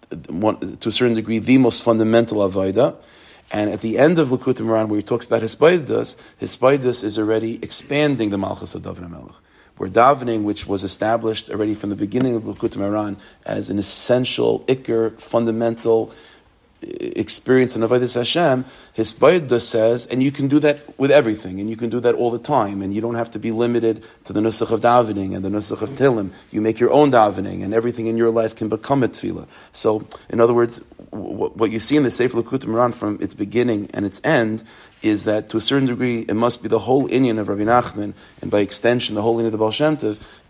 to 0.10 0.90
a 0.90 0.92
certain 0.92 1.16
degree 1.16 1.40
the 1.40 1.58
most 1.58 1.84
fundamental 1.84 2.38
avodah. 2.38 2.96
And 3.52 3.70
at 3.70 3.82
the 3.82 3.98
end 3.98 4.20
of 4.20 4.30
Likutei 4.30 4.62
Moharan, 4.62 4.88
where 4.88 4.98
he 4.98 5.04
talks 5.04 5.26
about 5.26 5.42
Hisbaidus, 5.42 6.16
Hisbaidus 6.40 7.04
is 7.04 7.20
already 7.20 7.60
expanding 7.62 8.30
the 8.30 8.38
Malchus 8.38 8.74
of 8.76 8.84
David 8.84 9.10
Melech. 9.10 9.36
Where 9.78 9.90
davening, 9.90 10.44
which 10.44 10.66
was 10.68 10.84
established 10.84 11.50
already 11.50 11.76
from 11.76 11.90
the 11.90 11.96
beginning 11.96 12.36
of 12.36 12.44
Likutei 12.44 12.78
Moharan 12.78 13.20
as 13.46 13.70
an 13.70 13.78
essential, 13.78 14.62
ikr, 14.66 15.20
fundamental, 15.20 16.14
experience 16.84 17.76
in 17.76 17.82
Avodah 17.82 18.14
Hashem, 18.14 18.66
his 18.94 19.14
Bayyada 19.14 19.62
says, 19.62 20.06
and 20.08 20.22
you 20.22 20.32
can 20.32 20.48
do 20.48 20.60
that 20.60 20.98
with 21.00 21.12
everything, 21.12 21.60
and 21.60 21.70
you 21.70 21.78
can 21.78 21.90
do 21.90 22.00
that 22.00 22.16
all 22.16 22.32
the 22.32 22.40
time, 22.40 22.82
and 22.82 22.94
you 22.94 23.02
don't 23.02 23.16
have 23.16 23.32
to 23.32 23.40
be 23.40 23.52
limited 23.52 24.06
to 24.26 24.34
the 24.34 24.40
Nusach 24.40 24.72
of 24.72 24.82
davening 24.82 25.36
and 25.36 25.44
the 25.44 25.50
Nusach 25.50 25.82
of 25.82 25.90
Tehillim. 25.92 26.32
You 26.52 26.62
make 26.62 26.80
your 26.80 26.92
own 26.92 27.12
davening, 27.12 27.64
and 27.64 27.74
everything 27.74 28.08
in 28.08 28.18
your 28.18 28.32
life 28.32 28.56
can 28.56 28.70
become 28.70 29.04
a 29.04 29.08
tefillah. 29.08 29.48
So, 29.74 30.08
in 30.30 30.40
other 30.40 30.54
words, 30.54 30.84
what 31.12 31.72
you 31.72 31.80
see 31.80 31.98
in 31.98 32.04
the 32.04 32.12
Sefer 32.12 32.42
Likutei 32.42 32.66
Moharan 32.66 32.94
from 32.94 33.20
its 33.22 33.34
beginning 33.34 33.90
and 33.94 34.06
its 34.06 34.20
end 34.24 34.64
is 35.02 35.26
that 35.26 35.50
to 35.50 35.58
a 35.58 35.62
certain 35.62 35.86
degree 35.86 36.22
it 36.22 36.34
must 36.34 36.64
be 36.64 36.70
the 36.70 36.80
whole 36.80 37.08
Inyan 37.10 37.38
of 37.38 37.50
Rabbi 37.50 37.64
Nachman, 37.64 38.14
and 38.42 38.50
by 38.50 38.60
extension 38.60 39.16
the 39.16 39.22
whole 39.22 39.38
Inyan 39.38 39.48
of 39.48 39.52
the 39.52 39.58
Baal 39.58 39.72
Shem 39.72 39.98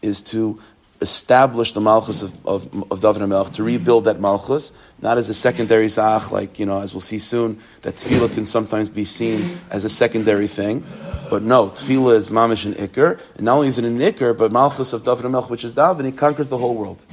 is 0.02 0.22
to 0.22 0.60
establish 1.04 1.74
the 1.74 1.82
Malchus 1.82 2.24
of, 2.24 2.34
of, 2.46 2.92
of 2.92 3.00
David 3.02 3.22
Melch, 3.22 3.54
to 3.54 3.64
rebuild 3.64 4.06
that 4.06 4.20
Malchus, 4.20 4.72
not 5.02 5.20
as 5.20 5.30
a 5.30 5.34
secondary 5.34 5.88
Zach, 5.88 6.32
like, 6.32 6.58
you 6.58 6.66
know, 6.66 6.80
as 6.80 6.94
we'll 6.94 7.02
see 7.02 7.20
soon, 7.20 7.60
that 7.84 7.98
Tefillah 7.98 8.34
can 8.34 8.46
sometimes 8.46 8.90
be 8.90 9.06
seen 9.06 9.60
as 9.70 9.86
a 9.86 9.90
secondary 9.90 10.48
thing. 10.48 10.84
But 11.30 11.44
no, 11.44 11.70
Tefillah 11.70 12.16
is 12.16 12.32
Mamish 12.32 12.66
and 12.66 12.76
Iker, 12.76 13.20
and 13.36 13.44
not 13.44 13.58
only 13.58 13.68
is 13.68 13.78
it 13.78 13.86
an 13.86 14.00
Iker, 14.00 14.36
but 14.36 14.52
Malchus 14.52 14.94
of 14.94 15.04
David 15.04 15.26
Melch, 15.26 15.50
which 15.50 15.64
is 15.64 15.76
David, 15.76 16.06
he 16.06 16.12
conquers 16.12 16.50
the 16.50 16.58
whole 16.58 16.74
world. 16.74 17.06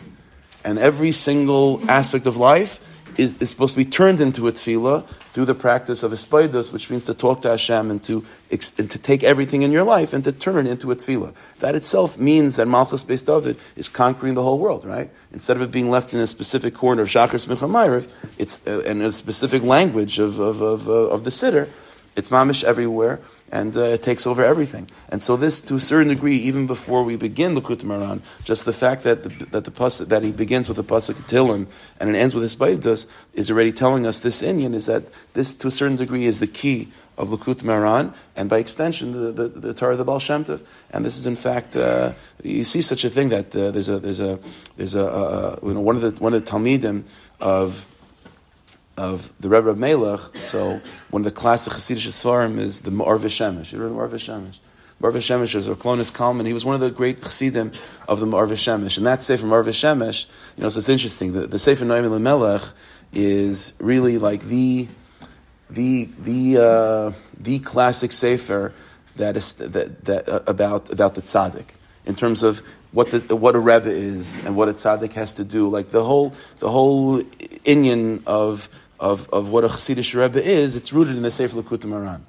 And 0.64 0.78
every 0.78 1.12
single 1.12 1.82
aspect 1.90 2.24
of 2.26 2.38
life 2.38 2.80
is, 3.16 3.36
is 3.42 3.50
supposed 3.50 3.74
to 3.74 3.78
be 3.84 3.90
turned 3.90 4.20
into 4.20 4.48
a 4.48 4.52
tefillah 4.52 5.06
through 5.32 5.44
the 5.44 5.54
practice 5.54 6.02
of 6.02 6.10
espoidos, 6.10 6.72
which 6.72 6.90
means 6.90 7.04
to 7.04 7.14
talk 7.14 7.40
to 7.42 7.50
Hashem 7.50 7.90
and 7.90 8.02
to, 8.02 8.24
and 8.50 8.90
to 8.90 8.98
take 8.98 9.22
everything 9.22 9.62
in 9.62 9.70
your 9.70 9.84
life 9.84 10.12
and 10.12 10.24
to 10.24 10.32
turn 10.32 10.66
it 10.66 10.70
into 10.70 10.90
a 10.90 10.96
tefillah. 10.96 11.32
That 11.60 11.76
itself 11.76 12.18
means 12.18 12.56
that 12.56 12.66
Malchus 12.66 13.04
based 13.04 13.26
David 13.26 13.56
is 13.76 13.88
conquering 13.88 14.34
the 14.34 14.42
whole 14.42 14.58
world, 14.58 14.84
right? 14.84 15.10
Instead 15.32 15.56
of 15.56 15.62
it 15.62 15.70
being 15.70 15.88
left 15.88 16.12
in 16.12 16.18
a 16.18 16.26
specific 16.26 16.74
corner 16.74 17.02
of 17.02 17.08
Shachar 17.08 17.38
Smicha 17.38 18.08
it's 18.38 18.60
uh, 18.66 18.80
in 18.80 19.02
a 19.02 19.12
specific 19.12 19.62
language 19.62 20.18
of, 20.18 20.40
of, 20.40 20.60
of, 20.60 20.88
uh, 20.88 20.92
of 20.92 21.22
the 21.22 21.30
Siddur, 21.30 21.68
it's 22.16 22.28
mamish 22.30 22.64
everywhere, 22.64 23.20
and 23.52 23.76
uh, 23.76 23.80
it 23.80 24.02
takes 24.02 24.26
over 24.26 24.44
everything. 24.44 24.88
And 25.08 25.22
so 25.22 25.36
this, 25.36 25.60
to 25.62 25.76
a 25.76 25.80
certain 25.80 26.08
degree, 26.08 26.36
even 26.36 26.66
before 26.66 27.02
we 27.02 27.16
begin 27.16 27.54
the 27.54 27.82
Maran, 27.84 28.22
just 28.44 28.64
the 28.64 28.72
fact 28.72 29.04
that 29.04 29.22
the, 29.22 29.28
that 29.46 29.64
the 29.64 29.70
pasuk, 29.70 30.08
that 30.08 30.22
he 30.22 30.32
begins 30.32 30.68
with 30.68 30.76
the 30.76 30.84
pasuk 30.84 31.14
Tehillim 31.28 31.66
and 31.98 32.10
it 32.10 32.18
ends 32.18 32.34
with 32.34 32.42
his 32.42 32.56
Baivdas 32.56 33.06
is 33.34 33.50
already 33.50 33.72
telling 33.72 34.06
us 34.06 34.18
this 34.18 34.42
Indian 34.42 34.74
is 34.74 34.86
that 34.86 35.04
this, 35.34 35.54
to 35.54 35.68
a 35.68 35.70
certain 35.70 35.96
degree, 35.96 36.26
is 36.26 36.40
the 36.40 36.46
key 36.46 36.88
of 37.16 37.28
Likutei 37.28 37.64
Moharan, 37.64 38.14
and 38.34 38.48
by 38.48 38.58
extension, 38.58 39.12
the, 39.12 39.32
the, 39.32 39.48
the 39.48 39.74
Torah 39.74 39.92
of 39.92 39.98
the 39.98 40.04
Baal 40.04 40.18
Shem 40.18 40.44
Tov. 40.44 40.62
And 40.90 41.04
this 41.04 41.18
is, 41.18 41.26
in 41.26 41.36
fact, 41.36 41.76
uh, 41.76 42.14
you 42.42 42.64
see 42.64 42.80
such 42.80 43.04
a 43.04 43.10
thing 43.10 43.28
that 43.28 43.54
uh, 43.54 43.70
there's 43.70 43.88
a 43.88 43.98
there's 43.98 44.20
a 44.20 44.38
there's 44.76 44.94
a 44.94 45.06
uh, 45.06 45.56
you 45.62 45.74
know 45.74 45.80
one 45.80 45.96
of 45.96 46.02
the 46.02 46.22
one 46.22 46.32
of 46.32 46.44
the 46.44 46.50
Talmidim 46.50 47.04
of 47.40 47.86
of 49.00 49.32
the 49.40 49.48
Rebbe 49.48 49.70
of 49.70 49.78
Melech. 49.78 50.20
So 50.34 50.80
one 51.08 51.20
of 51.20 51.24
the 51.24 51.30
classic 51.30 51.72
Hasidic 51.72 52.12
Svarim 52.12 52.58
is 52.58 52.82
the 52.82 52.90
Ma'ar 52.90 53.18
Shemesh. 53.18 53.72
You 53.72 53.78
know 53.78 53.88
the 53.88 53.94
Ma'ar 53.94 54.10
Shemesh? 54.10 54.58
Ma'ar 55.00 55.12
Shemesh 55.12 55.54
is 55.54 55.68
Kalonymus 55.68 56.12
Kalman. 56.12 56.44
He 56.44 56.52
was 56.52 56.66
one 56.66 56.74
of 56.74 56.82
the 56.82 56.90
great 56.90 57.22
Chassidim 57.22 57.72
of 58.06 58.20
the 58.20 58.26
Ma'ar. 58.26 58.96
And 58.98 59.06
that 59.06 59.22
Sefer 59.22 59.46
Ma'ar 59.46 60.26
you 60.56 60.62
know, 60.62 60.68
so 60.68 60.78
it's 60.78 60.88
interesting. 60.90 61.32
The, 61.32 61.46
the 61.46 61.58
Sefer 61.58 61.86
Noam 61.86 62.04
Elimelech 62.04 62.62
is 63.12 63.72
really 63.80 64.18
like 64.18 64.42
the 64.42 64.86
the 65.70 66.04
the 66.18 66.58
uh, 66.58 67.12
the 67.38 67.58
classic 67.60 68.12
Sefer 68.12 68.74
that 69.16 69.36
is 69.36 69.54
that, 69.54 70.04
that 70.04 70.28
uh, 70.28 70.40
about 70.46 70.90
about 70.90 71.14
the 71.14 71.22
tzaddik 71.22 71.68
in 72.04 72.14
terms 72.14 72.42
of 72.42 72.62
what 72.92 73.10
the, 73.10 73.36
what 73.36 73.54
a 73.54 73.58
rebbe 73.58 73.88
is 73.88 74.38
and 74.44 74.56
what 74.56 74.68
a 74.68 74.72
tzaddik 74.72 75.12
has 75.12 75.34
to 75.34 75.44
do. 75.44 75.68
Like 75.68 75.90
the 75.90 76.04
whole 76.04 76.34
the 76.58 76.70
whole 76.70 77.20
inyan 77.20 78.22
of 78.26 78.68
of, 79.00 79.28
of 79.30 79.48
what 79.48 79.64
a 79.64 79.68
Chassidish 79.68 80.14
Rebbe 80.14 80.42
is, 80.42 80.76
it's 80.76 80.92
rooted 80.92 81.16
in 81.16 81.22
the 81.22 81.30
Sefer 81.30 81.60
Likutei 81.60 81.86
Moharan. 81.86 82.20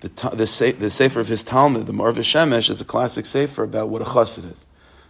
The, 0.00 0.08
the, 0.08 0.76
the 0.78 0.90
Sefer 0.90 1.20
of 1.20 1.28
his 1.28 1.42
Talmud, 1.42 1.86
the 1.86 1.92
Me'or 1.92 2.12
Vashemesh, 2.12 2.68
is 2.68 2.80
a 2.80 2.84
classic 2.84 3.24
Sefer 3.24 3.62
about 3.62 3.88
what 3.88 4.02
a 4.02 4.04
Chassid 4.04 4.52
is. 4.52 4.66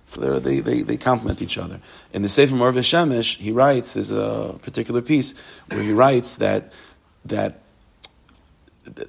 So 0.09 0.39
they, 0.39 0.61
they, 0.61 0.83
they 0.83 0.97
complement 0.97 1.43
each 1.43 1.59
other. 1.59 1.81
In 2.13 2.23
the 2.23 2.29
Sefer 2.29 2.55
Me'or 2.55 2.73
Vashemesh, 2.73 3.39
he 3.39 3.51
writes, 3.51 3.95
there's 3.95 4.13
a 4.13 4.57
particular 4.63 5.03
piece 5.03 5.35
where 5.69 5.83
he 5.83 5.93
writes 5.93 6.37
that 6.37 6.73
that 7.25 7.63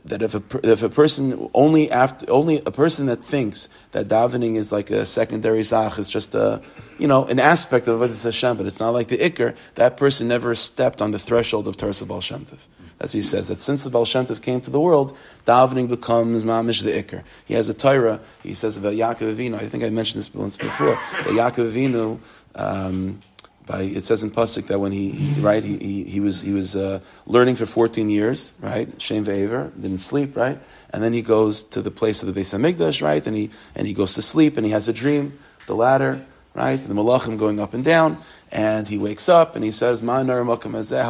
that 0.05 0.21
if 0.21 0.35
a 0.35 0.41
if 0.63 0.81
a 0.83 0.89
person 0.89 1.49
only 1.53 1.91
after 1.91 2.29
only 2.29 2.61
a 2.65 2.71
person 2.71 3.05
that 3.05 3.23
thinks 3.23 3.69
that 3.91 4.07
davening 4.07 4.55
is 4.55 4.71
like 4.71 4.89
a 4.89 5.05
secondary 5.05 5.63
zach 5.63 5.99
is 5.99 6.09
just 6.09 6.33
a 6.35 6.61
you 6.97 7.07
know 7.07 7.25
an 7.25 7.39
aspect 7.39 7.87
of 7.87 7.99
what 7.99 8.09
is 8.09 8.23
Hashem, 8.23 8.57
but 8.57 8.65
it's 8.65 8.79
not 8.79 8.91
like 8.91 9.07
the 9.09 9.17
ikr. 9.17 9.55
That 9.75 9.97
person 9.97 10.27
never 10.27 10.55
stepped 10.55 11.01
on 11.01 11.11
the 11.11 11.19
threshold 11.19 11.67
of 11.67 11.77
Tarsa 11.77 12.07
Baal 12.07 12.21
Shem 12.21 12.45
Tov. 12.45 12.59
That's 12.97 13.13
what 13.13 13.19
he 13.19 13.23
says. 13.23 13.49
That 13.49 13.61
since 13.61 13.83
the 13.83 13.91
Baal 13.91 14.05
Shem 14.05 14.25
Tov 14.25 14.41
came 14.41 14.61
to 14.61 14.71
the 14.71 14.79
world, 14.79 15.15
davening 15.45 15.87
becomes 15.87 16.43
mamish 16.43 16.81
the 16.81 16.91
ikr. 16.91 17.23
He 17.45 17.53
has 17.53 17.69
a 17.69 17.73
Torah. 17.73 18.19
He 18.41 18.55
says 18.55 18.77
about 18.77 18.93
Yaakov 18.93 19.35
Avinu. 19.35 19.55
I 19.55 19.67
think 19.67 19.83
I 19.83 19.89
mentioned 19.89 20.19
this 20.19 20.33
once 20.33 20.57
before. 20.57 20.99
That 21.23 21.27
Yaakov 21.27 21.71
Avinu. 21.71 22.19
Um, 22.55 23.19
by, 23.67 23.81
it 23.81 24.05
says 24.05 24.23
in 24.23 24.31
pasuk 24.31 24.67
that 24.67 24.79
when 24.79 24.91
he, 24.91 25.11
right 25.39 25.63
he, 25.63 25.77
he, 25.77 26.03
he, 26.05 26.19
was 26.19 26.41
he 26.41 26.53
was 26.53 26.75
uh, 26.75 27.01
learning 27.25 27.55
for 27.55 27.65
14 27.65 28.09
years 28.09 28.53
right? 28.59 28.89
Shem 29.01 29.25
ve'aver 29.25 29.69
didn't 29.79 29.99
sleep 29.99 30.35
right? 30.35 30.59
And 30.89 31.03
then 31.03 31.13
he 31.13 31.21
goes 31.21 31.63
to 31.65 31.81
the 31.81 31.91
place 31.91 32.23
of 32.23 32.33
the 32.33 32.39
Beis 32.39 32.57
Hamikdash 32.57 33.01
right? 33.01 33.25
And 33.27 33.35
he 33.35 33.51
and 33.75 33.85
he 33.85 33.93
goes 33.93 34.13
to 34.13 34.21
sleep 34.21 34.57
and 34.57 34.65
he 34.65 34.71
has 34.71 34.87
a 34.87 34.93
dream 34.93 35.37
the 35.67 35.75
ladder 35.75 36.25
right? 36.53 36.77
The 36.77 36.93
malachim 36.93 37.37
going 37.37 37.59
up 37.59 37.73
and 37.73 37.83
down 37.83 38.23
and 38.51 38.87
he 38.87 38.97
wakes 38.97 39.29
up 39.29 39.55
and 39.55 39.63
he 39.63 39.71
says 39.71 39.99
how 39.99 40.25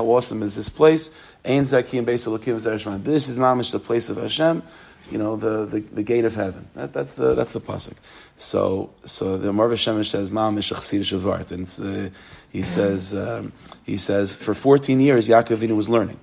awesome 0.05 0.43
is 0.43 0.55
this 0.55 0.69
place? 0.69 1.11
This 1.45 1.71
is 1.71 3.37
mamish 3.37 3.71
the 3.71 3.79
place 3.79 4.09
of 4.09 4.17
Hashem 4.17 4.63
you 5.11 5.17
know, 5.17 5.35
the, 5.35 5.65
the, 5.65 5.79
the 5.79 6.03
gate 6.03 6.25
of 6.25 6.35
heaven. 6.35 6.67
That, 6.75 6.93
that's 6.93 7.13
the 7.13 7.33
that's 7.33 7.53
the 7.53 7.61
pasuk. 7.61 7.95
So 8.37 8.91
so 9.05 9.37
the 9.37 9.53
Me'or 9.53 9.69
Vashemesh 9.69 10.07
says, 10.07 10.31
"Mam 10.31 10.55
Vart," 10.55 11.51
and 11.51 12.07
uh, 12.07 12.09
he 12.51 12.63
says 12.63 13.15
um, 13.15 13.53
he 13.85 13.97
says 13.97 14.33
for 14.33 14.53
14 14.53 14.99
years 14.99 15.27
Yaakov 15.27 15.57
Avinu 15.57 15.75
was 15.75 15.89
learning, 15.89 16.19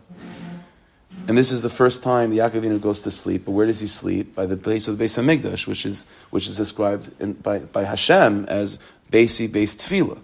and 1.29 1.37
this 1.39 1.51
is 1.51 1.63
the 1.63 1.71
first 1.71 2.03
time 2.03 2.31
the 2.31 2.39
Yaakov 2.39 2.63
Avinu 2.63 2.81
goes 2.81 3.03
to 3.03 3.11
sleep. 3.11 3.45
But 3.47 3.53
where 3.53 3.67
does 3.67 3.81
he 3.81 3.87
sleep? 3.87 4.35
By 4.35 4.47
the 4.47 4.57
place 4.57 4.89
of 4.89 4.99
the 4.99 5.05
Beis 5.05 5.17
Hamikdash, 5.17 5.67
which 5.67 5.87
is 5.87 6.07
which 6.31 6.47
is 6.47 6.57
described 6.57 7.11
in, 7.21 7.35
by 7.35 7.61
by 7.61 7.85
Hashem 7.85 8.45
as 8.47 8.79
Beisi 9.11 9.51
based 9.51 9.81
Tefillah. 9.81 10.21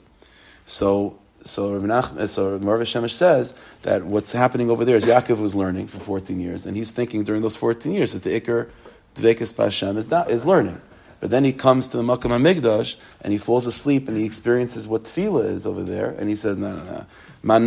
So 0.66 1.18
so 1.42 1.76
Rabbi 1.76 2.20
uh, 2.22 2.26
so 2.26 2.58
Me'or 2.58 2.78
Vashemesh 2.78 3.12
says 3.12 3.54
that 3.82 4.04
what's 4.04 4.32
happening 4.32 4.70
over 4.70 4.84
there 4.84 4.96
is 4.96 5.06
Yaakov 5.06 5.40
was 5.40 5.54
learning 5.54 5.86
for 5.86 5.98
14 5.98 6.38
years, 6.38 6.66
and 6.66 6.76
he's 6.76 6.90
thinking 6.90 7.24
during 7.24 7.42
those 7.42 7.56
14 7.56 7.92
years 7.92 8.12
that 8.12 8.22
the 8.22 8.40
Iker 8.40 8.68
Dvekis 9.14 9.56
Hashem 9.56 9.96
is, 9.96 10.10
not, 10.10 10.30
is 10.30 10.44
learning. 10.44 10.80
But 11.20 11.30
then 11.30 11.44
he 11.44 11.52
comes 11.52 11.88
to 11.88 11.98
the 11.98 12.02
Makam 12.02 12.30
HaMikdash 12.30 12.96
and 13.20 13.32
he 13.32 13.38
falls 13.38 13.66
asleep 13.66 14.08
and 14.08 14.16
he 14.16 14.24
experiences 14.24 14.88
what 14.88 15.04
tefillah 15.04 15.44
is 15.44 15.66
over 15.66 15.82
there, 15.82 16.10
and 16.10 16.28
he 16.28 16.34
says, 16.34 16.56
no, 16.56 16.76
no, 16.76 16.82
no. 16.82 17.06
He 17.42 17.48
says 17.48 17.64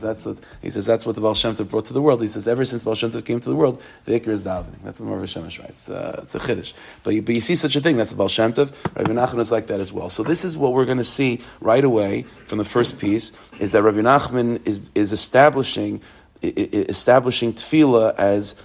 that's 0.00 0.26
what 0.26 0.38
he 0.60 0.70
says 0.70 0.84
that's 0.84 1.06
what 1.06 1.14
the 1.14 1.20
Baal 1.20 1.34
Shem 1.34 1.54
Tov 1.54 1.70
brought 1.70 1.84
to 1.84 1.92
the 1.92 2.02
world. 2.02 2.20
He 2.20 2.26
says 2.26 2.48
ever 2.48 2.64
since 2.64 2.82
Baal 2.82 2.96
Shem 2.96 3.12
Tov 3.12 3.24
came 3.24 3.38
to 3.38 3.48
the 3.48 3.54
world, 3.54 3.80
the 4.04 4.18
Iker 4.18 4.26
is 4.28 4.42
davening. 4.42 4.82
That's 4.82 4.98
what 4.98 5.08
Marv 5.08 5.22
Shemesh 5.22 5.62
writes. 5.62 5.88
Uh, 5.88 6.22
it's 6.24 6.34
a 6.34 6.40
chiddush. 6.40 6.72
But 7.04 7.14
you, 7.14 7.22
but 7.22 7.36
you 7.36 7.40
see 7.40 7.54
such 7.54 7.76
a 7.76 7.80
thing. 7.80 7.96
That's 7.96 8.10
the 8.10 8.16
Baal 8.16 8.28
Shem 8.28 8.52
Tov. 8.52 8.72
Rabbi 8.96 9.12
Nachman 9.12 9.38
is 9.38 9.52
like 9.52 9.68
that 9.68 9.78
as 9.78 9.92
well. 9.92 10.10
So 10.10 10.24
this 10.24 10.44
is 10.44 10.58
what 10.58 10.72
we're 10.72 10.86
going 10.86 10.98
to 10.98 11.04
see 11.04 11.40
right 11.60 11.84
away 11.84 12.24
from 12.48 12.58
the 12.58 12.64
first 12.64 12.98
piece 12.98 13.30
is 13.60 13.70
that 13.72 13.84
Rabbi 13.84 14.00
Nachman 14.00 14.66
is 14.66 14.80
is 14.96 15.12
establishing 15.12 16.00
establishing 16.42 17.52
tefillah 17.52 18.16
as 18.16 18.56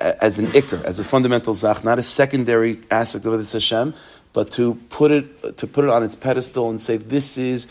as 0.00 0.38
an 0.38 0.46
ikr, 0.48 0.82
as 0.84 0.98
a 0.98 1.04
fundamental 1.04 1.54
zach, 1.54 1.84
not 1.84 1.98
a 1.98 2.02
secondary 2.02 2.80
aspect 2.90 3.24
of 3.24 3.38
it, 3.38 3.50
Hashem, 3.50 3.94
but 4.32 4.50
to 4.52 4.74
put 4.90 5.10
it 5.10 5.56
to 5.58 5.66
put 5.66 5.84
it 5.84 5.90
on 5.90 6.02
its 6.02 6.16
pedestal 6.16 6.70
and 6.70 6.80
say 6.80 6.96
this 6.96 7.38
is 7.38 7.66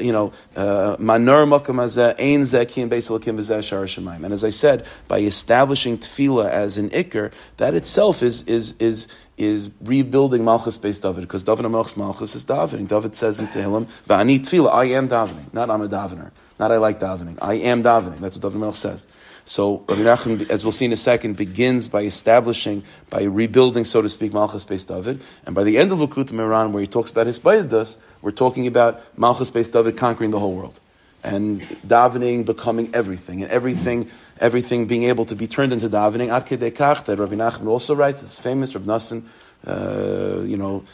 you 0.00 0.12
know 0.12 0.32
uh, 0.56 0.96
manor 0.98 1.44
makom 1.46 1.78
ein 1.80 2.40
beisalakim 2.42 3.38
shemayim. 3.38 4.24
And 4.24 4.32
as 4.32 4.44
I 4.44 4.50
said, 4.50 4.86
by 5.08 5.20
establishing 5.20 5.98
tefillah 5.98 6.48
as 6.48 6.78
an 6.78 6.90
ikr, 6.90 7.32
that 7.58 7.74
itself 7.74 8.22
is 8.22 8.42
is 8.42 8.74
is 8.78 9.08
is 9.36 9.70
rebuilding 9.82 10.44
Malchus 10.44 10.78
based 10.78 11.02
David 11.02 11.22
because 11.22 11.44
David 11.44 11.64
Amelch's 11.66 11.96
Malchus 11.96 12.34
is 12.34 12.44
davening. 12.44 12.88
David 12.88 13.14
says 13.14 13.38
in 13.38 13.46
Tehillim, 13.48 13.86
"Va'ani 14.08 14.40
tefillah, 14.40 14.72
I 14.72 14.86
am 14.86 15.08
davening, 15.08 15.52
not 15.52 15.70
I'm 15.70 15.82
a 15.82 15.88
davener, 15.88 16.32
not 16.58 16.72
I 16.72 16.78
like 16.78 16.98
davening. 16.98 17.38
I 17.40 17.54
am 17.54 17.82
davening." 17.82 18.18
That's 18.18 18.36
what 18.36 18.42
David 18.42 18.60
Amelch 18.60 18.76
says. 18.76 19.06
So 19.48 19.82
Rabbi 19.88 20.02
Nachman, 20.02 20.50
as 20.50 20.62
we'll 20.62 20.72
see 20.72 20.84
in 20.84 20.92
a 20.92 20.96
second, 20.96 21.38
begins 21.38 21.88
by 21.88 22.02
establishing, 22.02 22.82
by 23.08 23.22
rebuilding, 23.22 23.86
so 23.86 24.02
to 24.02 24.08
speak, 24.10 24.34
Malchus 24.34 24.62
based 24.62 24.88
David. 24.88 25.22
And 25.46 25.54
by 25.54 25.64
the 25.64 25.78
end 25.78 25.90
of 25.90 26.00
Likutei 26.00 26.32
Moharan, 26.32 26.72
where 26.72 26.82
he 26.82 26.86
talks 26.86 27.10
about 27.10 27.26
his 27.26 27.40
Bayadus, 27.40 27.96
we're 28.20 28.30
talking 28.30 28.66
about 28.66 29.00
Malchus 29.18 29.50
based 29.50 29.72
David 29.72 29.96
conquering 29.96 30.32
the 30.32 30.38
whole 30.38 30.52
world. 30.52 30.78
And 31.24 31.62
davening 31.86 32.44
becoming 32.44 32.94
everything, 32.94 33.42
and 33.42 33.50
everything, 33.50 34.10
everything 34.38 34.86
being 34.86 35.04
able 35.04 35.24
to 35.24 35.34
be 35.34 35.46
turned 35.46 35.72
into 35.72 35.88
davening. 35.88 36.28
Ad 36.28 36.46
Kach, 36.46 37.06
that 37.06 37.18
Rabbi 37.18 37.34
Nachman 37.34 37.68
also 37.68 37.94
writes, 37.94 38.22
it's 38.22 38.38
famous, 38.38 38.74
Rabbi 38.74 38.86
Nassim, 38.86 39.24
uh, 39.66 40.42
you 40.42 40.58
know, 40.58 40.84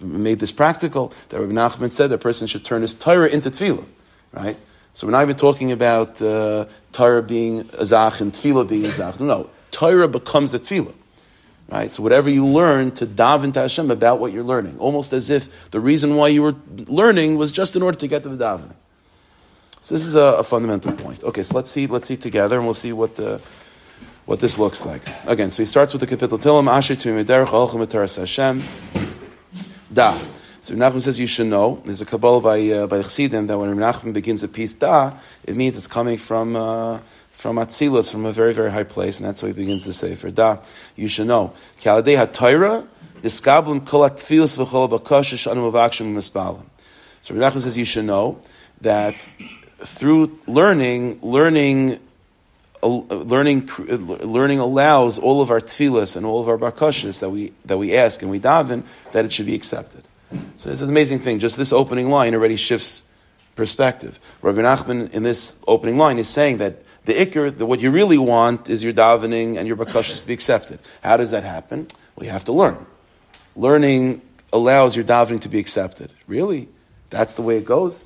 made 0.00 0.38
this 0.38 0.52
practical, 0.52 1.12
that 1.30 1.40
Rabbi 1.40 1.52
Nachman 1.52 1.92
said 1.92 2.12
a 2.12 2.18
person 2.18 2.46
should 2.46 2.64
turn 2.64 2.82
his 2.82 2.94
Torah 2.94 3.28
into 3.28 3.50
tefillah, 3.50 3.84
right? 4.32 4.56
So 4.96 5.06
we're 5.06 5.10
not 5.10 5.24
even 5.24 5.36
talking 5.36 5.72
about 5.72 6.22
uh, 6.22 6.64
Torah 6.92 7.22
being 7.22 7.68
a 7.74 7.84
zach 7.84 8.22
and 8.22 8.32
tefillah 8.32 8.66
being 8.66 8.86
a 8.86 8.92
zach. 8.92 9.20
No. 9.20 9.50
Torah 9.70 10.08
becomes 10.08 10.54
a 10.54 10.58
tefillah. 10.58 10.94
Right? 11.68 11.90
So 11.92 12.02
whatever 12.02 12.30
you 12.30 12.46
learn 12.46 12.92
to 12.92 13.06
daven 13.06 13.52
to 13.52 13.60
Hashem 13.60 13.90
about 13.90 14.20
what 14.20 14.32
you're 14.32 14.42
learning, 14.42 14.78
almost 14.78 15.12
as 15.12 15.28
if 15.28 15.50
the 15.70 15.80
reason 15.80 16.16
why 16.16 16.28
you 16.28 16.40
were 16.40 16.54
learning 16.86 17.36
was 17.36 17.52
just 17.52 17.76
in 17.76 17.82
order 17.82 17.98
to 17.98 18.08
get 18.08 18.22
to 18.22 18.30
the 18.30 18.42
davening. 18.42 18.72
So 19.82 19.94
this 19.94 20.06
is 20.06 20.14
a, 20.14 20.38
a 20.38 20.42
fundamental 20.42 20.94
point. 20.94 21.22
Okay, 21.22 21.42
so 21.42 21.56
let's 21.56 21.70
see, 21.70 21.86
let's 21.86 22.06
see 22.06 22.16
together, 22.16 22.56
and 22.56 22.64
we'll 22.64 22.72
see 22.72 22.94
what 22.94 23.16
the 23.16 23.42
what 24.24 24.40
this 24.40 24.58
looks 24.58 24.86
like. 24.86 25.02
Again, 25.26 25.50
so 25.50 25.62
he 25.62 25.66
starts 25.66 25.92
with 25.92 26.00
the 26.00 26.16
kapitel 26.16 26.40
Tehillim 26.40 26.72
Asher 26.72 26.96
to 26.96 28.20
Hashem. 28.20 28.62
Da. 29.92 30.18
So 30.66 30.74
Nachman 30.74 31.00
says 31.00 31.20
you 31.20 31.28
should 31.28 31.46
know. 31.46 31.80
There's 31.84 32.00
a 32.00 32.04
Kabbalah 32.04 32.40
by 32.40 32.58
uh, 32.70 32.86
by 32.88 33.00
Chassidim 33.00 33.46
that 33.46 33.56
when 33.56 33.72
Nachman 33.76 34.12
begins 34.12 34.42
a 34.42 34.48
piece 34.48 34.74
da, 34.74 35.12
it 35.44 35.54
means 35.54 35.76
it's 35.76 35.86
coming 35.86 36.18
from 36.18 36.56
uh, 36.56 36.98
from 37.30 37.54
Atzilus, 37.54 38.10
from 38.10 38.26
a 38.26 38.32
very 38.32 38.52
very 38.52 38.72
high 38.72 38.82
place, 38.82 39.20
and 39.20 39.28
that's 39.28 39.44
why 39.44 39.50
he 39.50 39.54
begins 39.54 39.84
to 39.84 39.92
say, 39.92 40.16
for 40.16 40.28
da. 40.28 40.58
You 40.96 41.06
should 41.06 41.28
know. 41.28 41.52
HaTorah 41.82 42.84
v'chol 43.22 44.90
bakashish 44.90 45.48
anu 45.48 45.70
mavakshim 45.70 46.12
mispalim. 46.12 46.64
So 47.20 47.32
Nachman 47.36 47.60
says 47.60 47.78
you 47.78 47.84
should 47.84 48.06
know 48.06 48.40
that 48.80 49.28
through 49.78 50.36
learning, 50.48 51.20
learning 51.22 52.00
uh, 52.82 52.88
learning 52.88 53.68
learning 53.68 54.58
allows 54.58 55.16
all 55.20 55.40
of 55.40 55.52
our 55.52 55.60
tefillas 55.60 56.16
and 56.16 56.26
all 56.26 56.40
of 56.40 56.48
our 56.48 56.58
bakashas 56.58 57.20
that 57.20 57.30
we 57.30 57.52
that 57.66 57.78
we 57.78 57.94
ask 57.94 58.20
and 58.20 58.32
we 58.32 58.40
daven 58.40 58.82
that 59.12 59.24
it 59.24 59.32
should 59.32 59.46
be 59.46 59.54
accepted. 59.54 60.02
So 60.56 60.70
it's 60.70 60.80
an 60.80 60.88
amazing 60.88 61.20
thing. 61.20 61.38
Just 61.38 61.56
this 61.56 61.72
opening 61.72 62.10
line 62.10 62.34
already 62.34 62.56
shifts 62.56 63.04
perspective. 63.54 64.20
Rabbi 64.42 64.60
Nachman 64.60 65.12
in 65.12 65.22
this 65.22 65.58
opening 65.66 65.96
line 65.96 66.18
is 66.18 66.28
saying 66.28 66.58
that 66.58 66.82
the 67.04 67.14
ikr, 67.14 67.56
the, 67.56 67.64
what 67.64 67.80
you 67.80 67.90
really 67.90 68.18
want 68.18 68.68
is 68.68 68.82
your 68.82 68.92
davening 68.92 69.56
and 69.56 69.66
your 69.66 69.76
bakashas 69.76 70.20
to 70.20 70.26
be 70.26 70.32
accepted. 70.32 70.78
How 71.02 71.16
does 71.16 71.30
that 71.30 71.44
happen? 71.44 71.86
Well, 72.16 72.26
you 72.26 72.32
have 72.32 72.44
to 72.44 72.52
learn. 72.52 72.84
Learning 73.54 74.20
allows 74.52 74.96
your 74.96 75.04
davening 75.04 75.40
to 75.42 75.48
be 75.48 75.58
accepted. 75.58 76.12
Really? 76.26 76.68
That's 77.10 77.34
the 77.34 77.42
way 77.42 77.58
it 77.58 77.64
goes? 77.64 78.04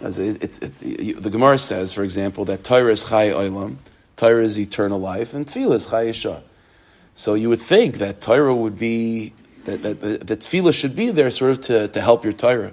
It's, 0.00 0.58
it's, 0.58 0.80
the 0.80 1.30
Gemara 1.30 1.58
says, 1.58 1.92
for 1.92 2.02
example, 2.02 2.44
that 2.46 2.64
Torah 2.64 2.92
is 2.92 3.04
chai 3.04 3.28
olam, 3.28 3.76
Torah 4.16 4.42
is 4.42 4.58
eternal 4.58 4.98
life, 4.98 5.34
and 5.34 5.46
tefillah 5.46 6.08
is 6.08 6.18
chai. 6.20 6.40
So 7.14 7.34
you 7.34 7.48
would 7.50 7.60
think 7.60 7.98
that 7.98 8.20
Torah 8.20 8.54
would 8.54 8.78
be 8.78 9.34
that, 9.64 9.82
that, 9.82 10.00
that, 10.00 10.40
tefillah 10.40 10.78
should 10.78 10.96
be 10.96 11.10
there 11.10 11.30
sort 11.30 11.52
of 11.52 11.60
to, 11.62 11.88
to 11.88 12.00
help 12.00 12.24
your 12.24 12.32
Torah. 12.32 12.72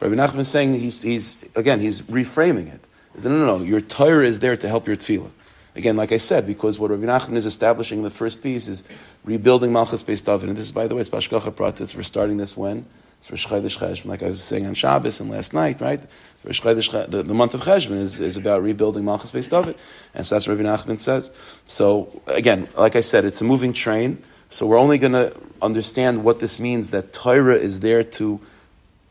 Rabbi 0.00 0.14
Nachman 0.14 0.40
is 0.40 0.48
saying, 0.48 0.74
he's, 0.74 1.00
he's, 1.00 1.36
again, 1.54 1.80
he's 1.80 2.02
reframing 2.02 2.72
it. 2.72 2.84
Said, 3.18 3.30
no, 3.30 3.38
no, 3.38 3.58
no, 3.58 3.64
your 3.64 3.80
Torah 3.80 4.26
is 4.26 4.40
there 4.40 4.56
to 4.56 4.68
help 4.68 4.86
your 4.86 4.96
tefillah. 4.96 5.30
Again, 5.76 5.96
like 5.96 6.12
I 6.12 6.18
said, 6.18 6.46
because 6.46 6.78
what 6.78 6.90
Rabbi 6.90 7.04
Nachman 7.04 7.36
is 7.36 7.46
establishing 7.46 7.98
in 7.98 8.04
the 8.04 8.10
first 8.10 8.42
piece 8.42 8.68
is 8.68 8.84
rebuilding 9.24 9.72
Malchus 9.72 10.02
based 10.02 10.26
David. 10.26 10.48
And 10.48 10.56
this 10.56 10.66
is, 10.66 10.72
by 10.72 10.86
the 10.86 10.94
way, 10.94 11.00
it's 11.00 11.10
Bashkacha 11.10 11.52
Pratis. 11.52 11.96
We're 11.96 12.02
starting 12.02 12.36
this 12.36 12.56
when? 12.56 12.86
It's 13.18 13.30
Rosh 13.30 13.46
Chodesh 13.46 13.78
Cheshvan, 13.78 14.04
like 14.04 14.22
I 14.22 14.26
was 14.26 14.44
saying 14.44 14.66
on 14.66 14.74
Shabbos 14.74 15.18
and 15.18 15.30
last 15.30 15.54
night, 15.54 15.80
right? 15.80 16.00
Rosh 16.44 16.60
Chodesh, 16.60 17.10
the, 17.10 17.22
the 17.22 17.34
month 17.34 17.54
of 17.54 17.62
Cheshvan 17.62 17.96
is, 17.96 18.20
is 18.20 18.36
about 18.36 18.62
rebuilding 18.62 19.04
Malchus 19.04 19.30
based 19.30 19.50
David. 19.50 19.76
And 20.14 20.26
so 20.26 20.34
that's 20.34 20.46
what 20.46 20.58
Rabbi 20.58 20.68
Nachman 20.68 20.98
says. 20.98 21.32
So, 21.66 22.20
again, 22.26 22.68
like 22.76 22.96
I 22.96 23.00
said, 23.00 23.24
it's 23.24 23.40
a 23.40 23.44
moving 23.44 23.72
train. 23.72 24.22
So 24.54 24.66
we're 24.66 24.78
only 24.78 24.98
going 24.98 25.14
to 25.14 25.34
understand 25.60 26.22
what 26.22 26.38
this 26.38 26.60
means 26.60 26.90
that 26.90 27.12
Torah 27.12 27.56
is 27.56 27.80
there 27.80 28.04
to, 28.04 28.38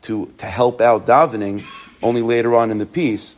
to, 0.00 0.32
to 0.38 0.46
help 0.46 0.80
out 0.80 1.06
davening 1.06 1.66
only 2.02 2.22
later 2.22 2.54
on 2.54 2.70
in 2.70 2.78
the 2.78 2.86
piece. 2.86 3.36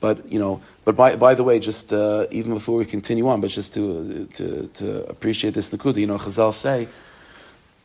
But, 0.00 0.30
you 0.30 0.38
know, 0.38 0.60
but 0.84 0.94
by, 0.94 1.16
by 1.16 1.32
the 1.32 1.42
way, 1.42 1.58
just 1.58 1.90
uh, 1.94 2.26
even 2.30 2.52
before 2.52 2.76
we 2.76 2.84
continue 2.84 3.26
on, 3.28 3.40
but 3.40 3.48
just 3.48 3.72
to, 3.72 4.26
to, 4.34 4.66
to 4.66 5.06
appreciate 5.06 5.54
this 5.54 5.70
Nakuda, 5.70 5.96
you 5.96 6.06
know, 6.06 6.18
Chazal 6.18 6.52
say, 6.52 6.86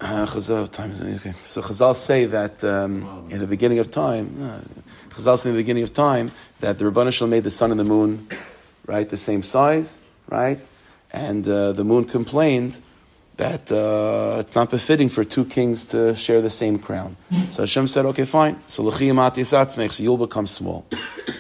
uh, 0.01 0.25
Chazal, 0.29 0.70
time 0.70 0.91
is, 0.91 1.01
okay. 1.01 1.32
So 1.39 1.62
Chazal 1.62 1.96
say 1.96 2.25
that 2.25 2.62
um, 2.65 3.27
in 3.29 3.39
the 3.39 3.48
beginning 3.48 3.79
of 3.79 3.89
time, 3.89 4.36
uh, 4.44 5.15
Chazal 5.15 5.39
say 5.39 5.51
in 5.51 5.56
the 5.56 5.62
beginning 5.62 5.84
of 5.84 5.94
time 5.94 6.34
that 6.60 6.79
the 6.79 6.84
Rabbanah 6.91 7.13
Shalom 7.13 7.29
made 7.29 7.46
the 7.46 7.50
sun 7.50 7.72
and 7.72 7.79
the 7.79 7.86
moon, 7.86 8.27
right, 8.88 9.10
the 9.10 9.15
same 9.15 9.41
size, 9.41 9.98
right, 10.27 10.60
and 11.12 11.48
uh, 11.48 11.72
the 11.72 11.86
moon 11.86 12.03
complained 12.03 12.77
that 13.39 13.72
uh, 13.72 14.41
it's 14.41 14.53
not 14.53 14.69
befitting 14.69 15.08
for 15.08 15.24
two 15.24 15.46
kings 15.46 15.86
to 15.86 16.13
share 16.13 16.41
the 16.41 16.50
same 16.50 16.77
crown. 16.77 17.15
So 17.50 17.63
Hashem 17.63 17.88
said, 17.88 18.05
okay, 18.08 18.25
fine. 18.25 18.62
So 18.67 18.91
so 18.91 20.03
you'll 20.03 20.17
become 20.17 20.46
small, 20.46 20.86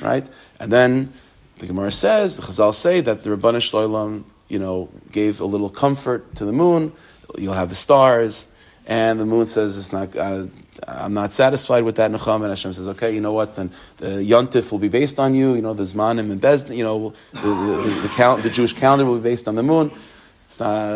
right? 0.01 0.25
And 0.61 0.71
then 0.71 1.13
the 1.57 1.67
Gemara 1.67 1.91
says, 1.91 2.37
the 2.37 2.43
Chazal 2.43 2.73
say 2.73 3.01
that 3.01 3.23
the 3.23 3.31
Rabbanah 3.31 3.59
Shloim, 3.59 4.23
you 4.47 4.59
know, 4.59 4.87
gave 5.11 5.41
a 5.41 5.45
little 5.45 5.69
comfort 5.69 6.35
to 6.35 6.45
the 6.45 6.53
moon. 6.53 6.93
You'll 7.37 7.53
have 7.53 7.69
the 7.69 7.75
stars, 7.75 8.45
and 8.87 9.19
the 9.19 9.25
moon 9.25 9.45
says 9.45 9.77
it's 9.77 9.91
not. 9.91 10.15
Uh, 10.15 10.47
I'm 10.87 11.13
not 11.13 11.33
satisfied 11.33 11.83
with 11.83 11.97
that 11.97 12.09
necham, 12.11 12.37
and 12.37 12.49
Hashem 12.49 12.71
says, 12.71 12.87
okay, 12.87 13.13
you 13.13 13.19
know 13.19 13.33
what? 13.33 13.55
Then 13.55 13.71
the 13.97 14.23
yontif 14.23 14.71
will 14.71 14.79
be 14.79 14.87
based 14.87 15.19
on 15.19 15.35
you. 15.35 15.53
You 15.53 15.61
know, 15.61 15.73
the 15.73 15.83
zmanim 15.83 16.31
and 16.31 16.39
bez. 16.39 16.69
You 16.69 16.85
know, 16.85 17.13
the 17.33 17.41
the, 17.41 17.81
the, 17.83 18.01
the, 18.03 18.07
count, 18.07 18.41
the 18.41 18.49
Jewish 18.49 18.71
calendar 18.71 19.05
will 19.05 19.17
be 19.17 19.23
based 19.23 19.49
on 19.49 19.55
the 19.55 19.63
moon. 19.63 19.91
It's 20.49 20.59
not, 20.59 20.95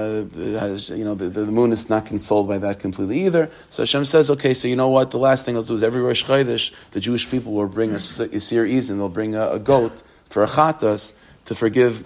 you 0.97 1.05
know, 1.05 1.13
the, 1.13 1.29
the, 1.29 1.45
moon 1.45 1.71
is 1.71 1.87
not 1.87 2.07
consoled 2.07 2.47
by 2.47 2.57
that 2.57 2.79
completely 2.79 3.27
either. 3.27 3.51
So 3.69 3.83
Hashem 3.83 4.05
says, 4.05 4.31
okay, 4.31 4.55
so 4.55 4.67
you 4.67 4.75
know 4.75 4.87
what? 4.89 5.11
The 5.11 5.19
last 5.19 5.45
thing 5.45 5.55
I'll 5.55 5.61
do 5.61 5.75
is 5.75 5.83
every 5.83 6.01
Rosh 6.01 6.23
Chodesh, 6.23 6.73
the 6.89 6.99
Jewish 6.99 7.29
people 7.29 7.53
will 7.53 7.67
bring 7.67 7.91
a, 7.91 7.97
a 7.97 7.99
Sir 7.99 8.65
Izin, 8.65 8.97
they'll 8.97 9.09
bring 9.09 9.35
a, 9.35 9.51
a, 9.51 9.59
goat 9.59 10.01
for 10.25 10.41
a 10.43 10.47
chatas 10.47 11.13
to 11.45 11.53
forgive, 11.53 12.03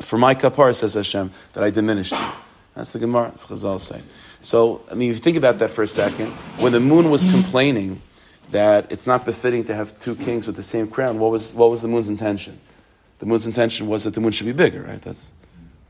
for 0.00 0.18
my 0.18 0.34
kapar, 0.34 0.74
says 0.74 0.94
Hashem, 0.94 1.30
that 1.52 1.62
I 1.62 1.70
diminished 1.70 2.10
you. 2.10 2.28
That's 2.74 2.90
the 2.90 2.98
Gemara, 2.98 3.28
that's 3.28 3.46
Chazal 3.46 3.80
say. 3.80 4.02
So, 4.40 4.80
I 4.90 4.94
mean, 4.94 5.10
if 5.10 5.18
you 5.18 5.22
think 5.22 5.36
about 5.36 5.60
that 5.60 5.70
for 5.70 5.84
a 5.84 5.88
second, 5.88 6.32
when 6.58 6.72
the 6.72 6.80
moon 6.80 7.10
was 7.10 7.24
complaining 7.26 8.02
that 8.50 8.90
it's 8.90 9.06
not 9.06 9.24
befitting 9.24 9.62
to 9.66 9.74
have 9.76 9.96
two 10.00 10.16
kings 10.16 10.48
with 10.48 10.56
the 10.56 10.64
same 10.64 10.88
crown, 10.88 11.20
what 11.20 11.30
was, 11.30 11.54
what 11.54 11.70
was 11.70 11.80
the 11.80 11.88
moon's 11.88 12.08
intention? 12.08 12.58
The 13.20 13.26
moon's 13.26 13.46
intention 13.46 13.86
was 13.86 14.02
that 14.02 14.14
the 14.14 14.20
moon 14.20 14.32
should 14.32 14.46
be 14.46 14.52
bigger, 14.52 14.82
right? 14.82 15.00
That's, 15.00 15.32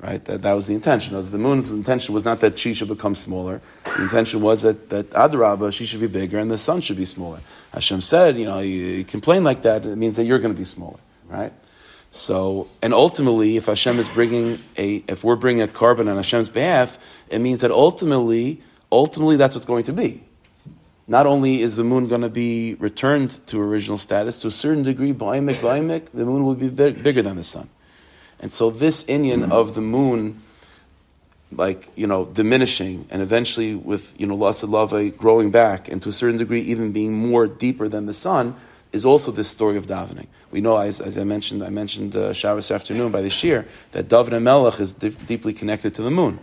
Right? 0.01 0.25
That, 0.27 0.43
that 0.43 0.53
was 0.53 0.69
the 0.69 0.75
intention. 0.75 1.17
Was 1.17 1.33
the 1.33 1.39
moon's 1.39 1.73
intention 1.73 2.15
was 2.15 2.25
not 2.25 2.41
that 2.41 2.59
she 2.59 2.73
should 2.73 2.89
become 2.89 3.17
smaller. 3.17 3.61
The 3.85 4.03
intention 4.03 4.41
was 4.41 4.63
that, 4.63 4.91
that 4.91 5.11
Adarabba, 5.11 5.73
she 5.73 5.87
should 5.87 6.01
be 6.01 6.07
bigger 6.07 6.39
and 6.39 6.51
the 6.51 6.59
sun 6.59 6.81
should 6.81 6.97
be 6.97 7.05
smaller. 7.05 7.41
Hashem 7.73 8.01
said, 8.01 8.39
you 8.39 8.45
know, 8.45 8.61
you, 8.61 8.85
you 8.85 9.05
complain 9.05 9.43
like 9.43 9.63
that, 9.63 9.85
it 9.85 9.97
means 9.97 10.17
that 10.17 10.25
you're 10.25 10.39
going 10.39 10.55
to 10.55 10.59
be 10.59 10.65
smaller. 10.65 11.01
Right? 11.29 11.53
So, 12.11 12.69
and 12.81 12.95
ultimately, 12.95 13.57
if 13.57 13.67
Hashem 13.67 13.99
is 13.99 14.09
bringing 14.09 14.61
a, 14.77 15.05
if 15.09 15.25
we're 15.25 15.37
bringing 15.37 15.63
a 15.63 15.69
korban 15.69 16.09
on 16.09 16.17
Hashem's 16.17 16.49
behalf, 16.49 16.99
it 17.29 17.41
means 17.41 17.61
that 17.61 17.71
ultimately, 17.71 18.63
ultimately 18.91 19.37
that's 19.37 19.55
what's 19.55 19.67
going 19.67 19.85
to 19.85 19.93
be. 19.93 20.23
Not 21.07 21.27
only 21.27 21.63
is 21.63 21.77
the 21.77 21.85
moon 21.85 22.07
going 22.07 22.21
to 22.21 22.29
be 22.29 22.75
returned 22.75 23.45
to 23.49 23.61
original 23.61 23.99
status, 23.99 24.41
to 24.43 24.49
a 24.49 24.51
certain 24.51 24.83
degree, 24.83 25.13
baimek, 25.13 25.57
baimek, 25.57 26.11
the 26.13 26.25
moon 26.25 26.45
will 26.45 26.55
be 26.55 26.69
bigger 26.69 27.23
than 27.23 27.37
the 27.37 27.45
sun. 27.45 27.69
And 28.41 28.53
so 28.53 28.71
this 28.71 29.05
Inyan 29.05 29.51
of 29.51 29.75
the 29.75 29.81
moon, 29.81 30.43
like, 31.51 31.89
you 31.97 32.07
know, 32.07 32.25
diminishing 32.27 33.07
and 33.11 33.23
eventually 33.23 33.75
with, 33.75 34.15
you 34.21 34.27
know, 34.27 34.35
Lava 34.35 35.11
growing 35.11 35.51
back 35.51 35.89
and 35.89 36.01
to 36.03 36.11
a 36.11 36.13
certain 36.13 36.37
degree 36.37 36.61
even 36.61 36.93
being 36.93 37.15
more 37.15 37.47
deeper 37.47 37.89
than 37.89 38.07
the 38.07 38.15
sun 38.15 38.55
is 38.93 39.05
also 39.05 39.31
this 39.33 39.49
story 39.49 39.77
of 39.77 39.87
davening. 39.87 40.27
We 40.51 40.61
know, 40.61 40.77
as, 40.77 41.01
as 41.01 41.19
I 41.19 41.25
mentioned, 41.25 41.63
I 41.63 41.69
mentioned 41.69 42.17
uh, 42.17 42.33
Shabbos 42.33 42.71
afternoon 42.71 43.13
by 43.13 43.21
the 43.21 43.31
Shir, 43.31 43.67
that 43.93 44.09
David 44.09 44.39
Melech 44.41 44.81
is 44.81 44.93
dif- 44.95 45.27
deeply 45.27 45.53
connected 45.53 45.95
to 45.95 46.03
the 46.03 46.11
moon. 46.11 46.39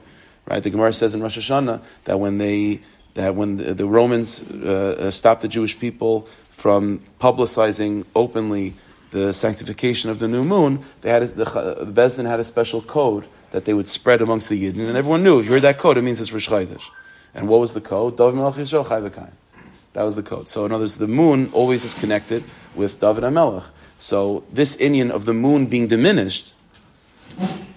Right? 0.45 0.61
The 0.61 0.69
Gemara 0.69 0.93
says 0.93 1.15
in 1.15 1.23
Rosh 1.23 1.37
Hashanah 1.37 1.81
that 2.03 2.19
when 2.19 2.37
they 2.37 2.81
that 3.15 3.33
when 3.33 3.57
the, 3.57 3.73
the 3.73 3.87
Romans 3.87 4.43
uh, 4.43 4.97
uh 4.99 5.11
stopped 5.11 5.41
the 5.41 5.47
Jewish 5.47 5.79
people 5.79 6.27
from 6.51 7.01
publicizing 7.19 8.05
openly 8.15 8.73
the 9.15 9.33
sanctification 9.33 10.09
of 10.09 10.19
the 10.19 10.27
new 10.27 10.43
moon, 10.43 10.83
they 10.99 11.09
had 11.09 11.23
a, 11.23 11.27
the, 11.27 11.49
uh, 11.49 11.85
the 11.85 11.91
Bezdin 12.01 12.27
had 12.27 12.41
a 12.41 12.43
special 12.43 12.81
code 12.81 13.25
that 13.51 13.63
they 13.63 13.73
would 13.73 13.87
spread 13.87 14.21
amongst 14.21 14.49
the 14.49 14.61
Yidden, 14.61 14.85
and 14.85 14.97
everyone 14.97 15.23
knew 15.23 15.39
if 15.39 15.45
you 15.45 15.51
heard 15.51 15.61
that 15.61 15.77
code, 15.77 15.97
it 15.97 16.01
means 16.01 16.19
it's 16.19 16.33
Rosh 16.33 16.49
Chodesh. 16.49 16.83
And 17.33 17.47
what 17.47 17.61
was 17.61 17.73
the 17.73 17.79
code? 17.79 18.17
David 18.17 18.35
Melech 18.35 18.55
Yisrael 18.55 18.87
Chai 18.87 19.29
That 19.93 20.03
was 20.03 20.17
the 20.17 20.23
code. 20.23 20.49
So 20.49 20.65
in 20.65 20.73
other 20.73 20.83
words, 20.83 20.97
the 20.97 21.07
moon 21.07 21.49
always 21.53 21.85
is 21.85 21.93
connected 21.93 22.43
with 22.75 22.99
David 22.99 23.23
HaMelech. 23.23 23.63
So 23.97 24.43
this 24.51 24.75
Inyan 24.75 25.11
of 25.11 25.23
the 25.23 25.33
moon 25.33 25.67
being 25.67 25.87
diminished 25.87 26.53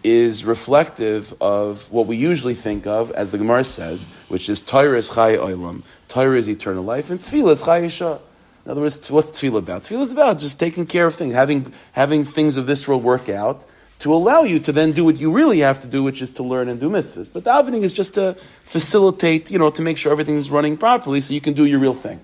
is 0.02 0.44
reflective 0.44 1.34
of 1.40 1.90
what 1.92 2.06
we 2.08 2.16
usually 2.16 2.54
think 2.54 2.88
of, 2.88 3.12
as 3.12 3.30
the 3.30 3.38
Gemara 3.38 3.62
says, 3.62 4.06
which 4.26 4.48
is 4.48 4.60
Torah 4.60 4.98
is 4.98 5.10
Chai 5.10 5.36
Olam, 5.36 5.84
Torah 6.08 6.36
is 6.36 6.48
eternal 6.48 6.82
life, 6.82 7.10
and 7.10 7.20
Tefillah 7.20 7.52
is 7.52 7.62
Chai. 7.96 8.18
In 8.64 8.70
other 8.70 8.80
words, 8.80 9.10
what's 9.10 9.30
tefillah 9.30 9.58
about? 9.58 9.82
Tefillah 9.82 10.02
is 10.02 10.12
about 10.12 10.38
just 10.38 10.60
taking 10.60 10.86
care 10.86 11.06
of 11.06 11.14
things, 11.14 11.34
having, 11.34 11.72
having 11.92 12.24
things 12.24 12.56
of 12.56 12.66
this 12.66 12.86
world 12.86 13.02
work 13.02 13.28
out 13.28 13.64
to 14.00 14.14
allow 14.14 14.42
you 14.42 14.58
to 14.60 14.72
then 14.72 14.92
do 14.92 15.04
what 15.04 15.18
you 15.18 15.32
really 15.32 15.60
have 15.60 15.80
to 15.80 15.86
do, 15.86 16.02
which 16.02 16.22
is 16.22 16.30
to 16.32 16.42
learn 16.42 16.68
and 16.68 16.78
do 16.78 16.88
mitzvahs. 16.88 17.28
But 17.32 17.44
davening 17.44 17.82
is 17.82 17.92
just 17.92 18.14
to 18.14 18.36
facilitate, 18.62 19.50
you 19.50 19.58
know, 19.58 19.70
to 19.70 19.82
make 19.82 19.98
sure 19.98 20.12
everything 20.12 20.36
is 20.36 20.50
running 20.50 20.76
properly 20.76 21.20
so 21.20 21.34
you 21.34 21.40
can 21.40 21.54
do 21.54 21.64
your 21.64 21.80
real 21.80 21.94
thing. 21.94 22.20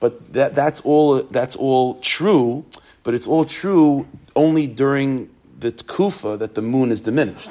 But 0.00 0.32
that, 0.32 0.54
that's, 0.54 0.80
all, 0.82 1.22
that's 1.22 1.56
all 1.56 1.98
true, 2.00 2.64
but 3.02 3.14
it's 3.14 3.26
all 3.26 3.44
true 3.44 4.06
only 4.34 4.66
during 4.66 5.30
the 5.58 5.72
kufa 5.72 6.36
that 6.38 6.54
the 6.54 6.62
moon 6.62 6.90
is 6.90 7.00
diminished. 7.00 7.48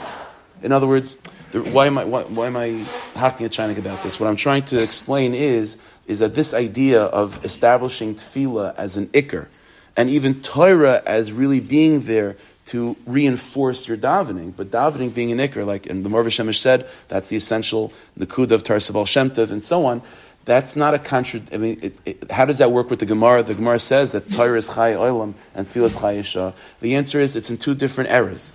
In 0.62 0.72
other 0.72 0.88
words, 0.88 1.18
why 1.53 1.88
am 1.88 1.97
I, 1.97 2.05
why, 2.05 2.23
why 2.23 2.47
am 2.47 2.58
I 2.58 2.86
hacking 3.15 3.47
China 3.49 3.77
about 3.77 4.01
this? 4.03 4.19
What 4.19 4.27
I'm 4.27 4.36
trying 4.36 4.63
to 4.65 4.81
explain 4.81 5.34
is 5.34 5.77
is 6.08 6.19
that 6.19 6.36
this 6.36 6.53
idea 6.53 7.01
of 7.01 7.43
establishing 7.43 8.15
tefillah 8.15 8.75
as 8.75 8.97
an 8.97 9.08
ikr, 9.08 9.47
and 9.97 10.10
even 10.10 10.41
Torah 10.41 11.01
as 11.05 11.31
really 11.31 11.60
being 11.60 12.01
there 12.01 12.38
to 12.65 12.95
reinforce 13.05 13.88
your 13.88 13.97
davening, 13.97 14.53
but 14.55 14.71
davening 14.71 15.13
being 15.13 15.31
an 15.31 15.38
ikr, 15.38 15.65
like 15.65 15.88
and 15.88 16.03
the 16.03 16.10
Me'or 16.10 16.23
Vashemesh 16.23 16.58
said, 16.58 16.88
that's 17.08 17.27
the 17.27 17.38
essential, 17.38 17.93
the 18.17 18.25
kud 18.25 18.51
of 18.51 18.63
Tarsabal 18.63 19.05
Shemtev 19.05 19.51
and 19.51 19.63
so 19.63 19.86
on. 19.86 20.01
That's 20.45 20.75
not 20.75 20.93
a 20.93 20.99
contra. 20.99 21.41
I 21.51 21.58
mean, 21.58 21.79
it, 21.81 21.97
it, 22.05 22.31
how 22.31 22.45
does 22.45 22.60
that 22.60 22.71
work 22.71 22.91
with 22.91 22.99
the 22.99 23.08
Gemara? 23.08 23.41
The 23.41 23.55
Gemara 23.55 23.79
says 23.79 24.12
that 24.12 24.31
Torah 24.31 24.60
is 24.60 24.67
Chai 24.67 24.93
Olam 24.93 25.34
and 25.55 25.65
Tefillah 25.65 25.86
is 25.86 25.95
Chai 25.95 26.12
Isha. 26.13 26.53
The 26.81 26.95
answer 26.95 27.19
is 27.19 27.36
it's 27.36 27.49
in 27.49 27.58
two 27.58 27.73
different 27.73 28.12
eras. 28.12 28.51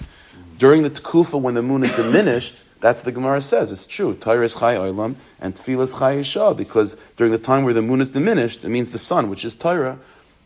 During 0.57 0.85
the 0.85 0.90
Tekufa, 0.90 1.40
when 1.40 1.55
the 1.55 1.62
moon 1.62 1.83
is 1.83 1.94
diminished, 1.96 2.62
that's 2.81 3.03
the 3.03 3.12
Gemara 3.12 3.43
says. 3.43 3.71
It's 3.71 3.87
true. 3.87 4.14
Torah 4.14 4.45
is 4.45 4.57
Chai 4.57 4.77
Olam 4.77 5.16
and 5.40 5.55
Tefillah 5.55 6.16
is 6.19 6.33
Chai 6.33 6.53
because 6.55 6.97
during 7.16 7.33
the 7.33 7.38
time 7.38 7.64
where 7.64 7.75
the 7.75 7.83
moon 7.83 8.01
is 8.01 8.09
diminished, 8.09 8.64
it 8.64 8.69
means 8.69 8.90
the 8.90 8.99
sun, 8.99 9.29
which 9.29 9.45
is 9.45 9.55
Torah, 9.55 9.99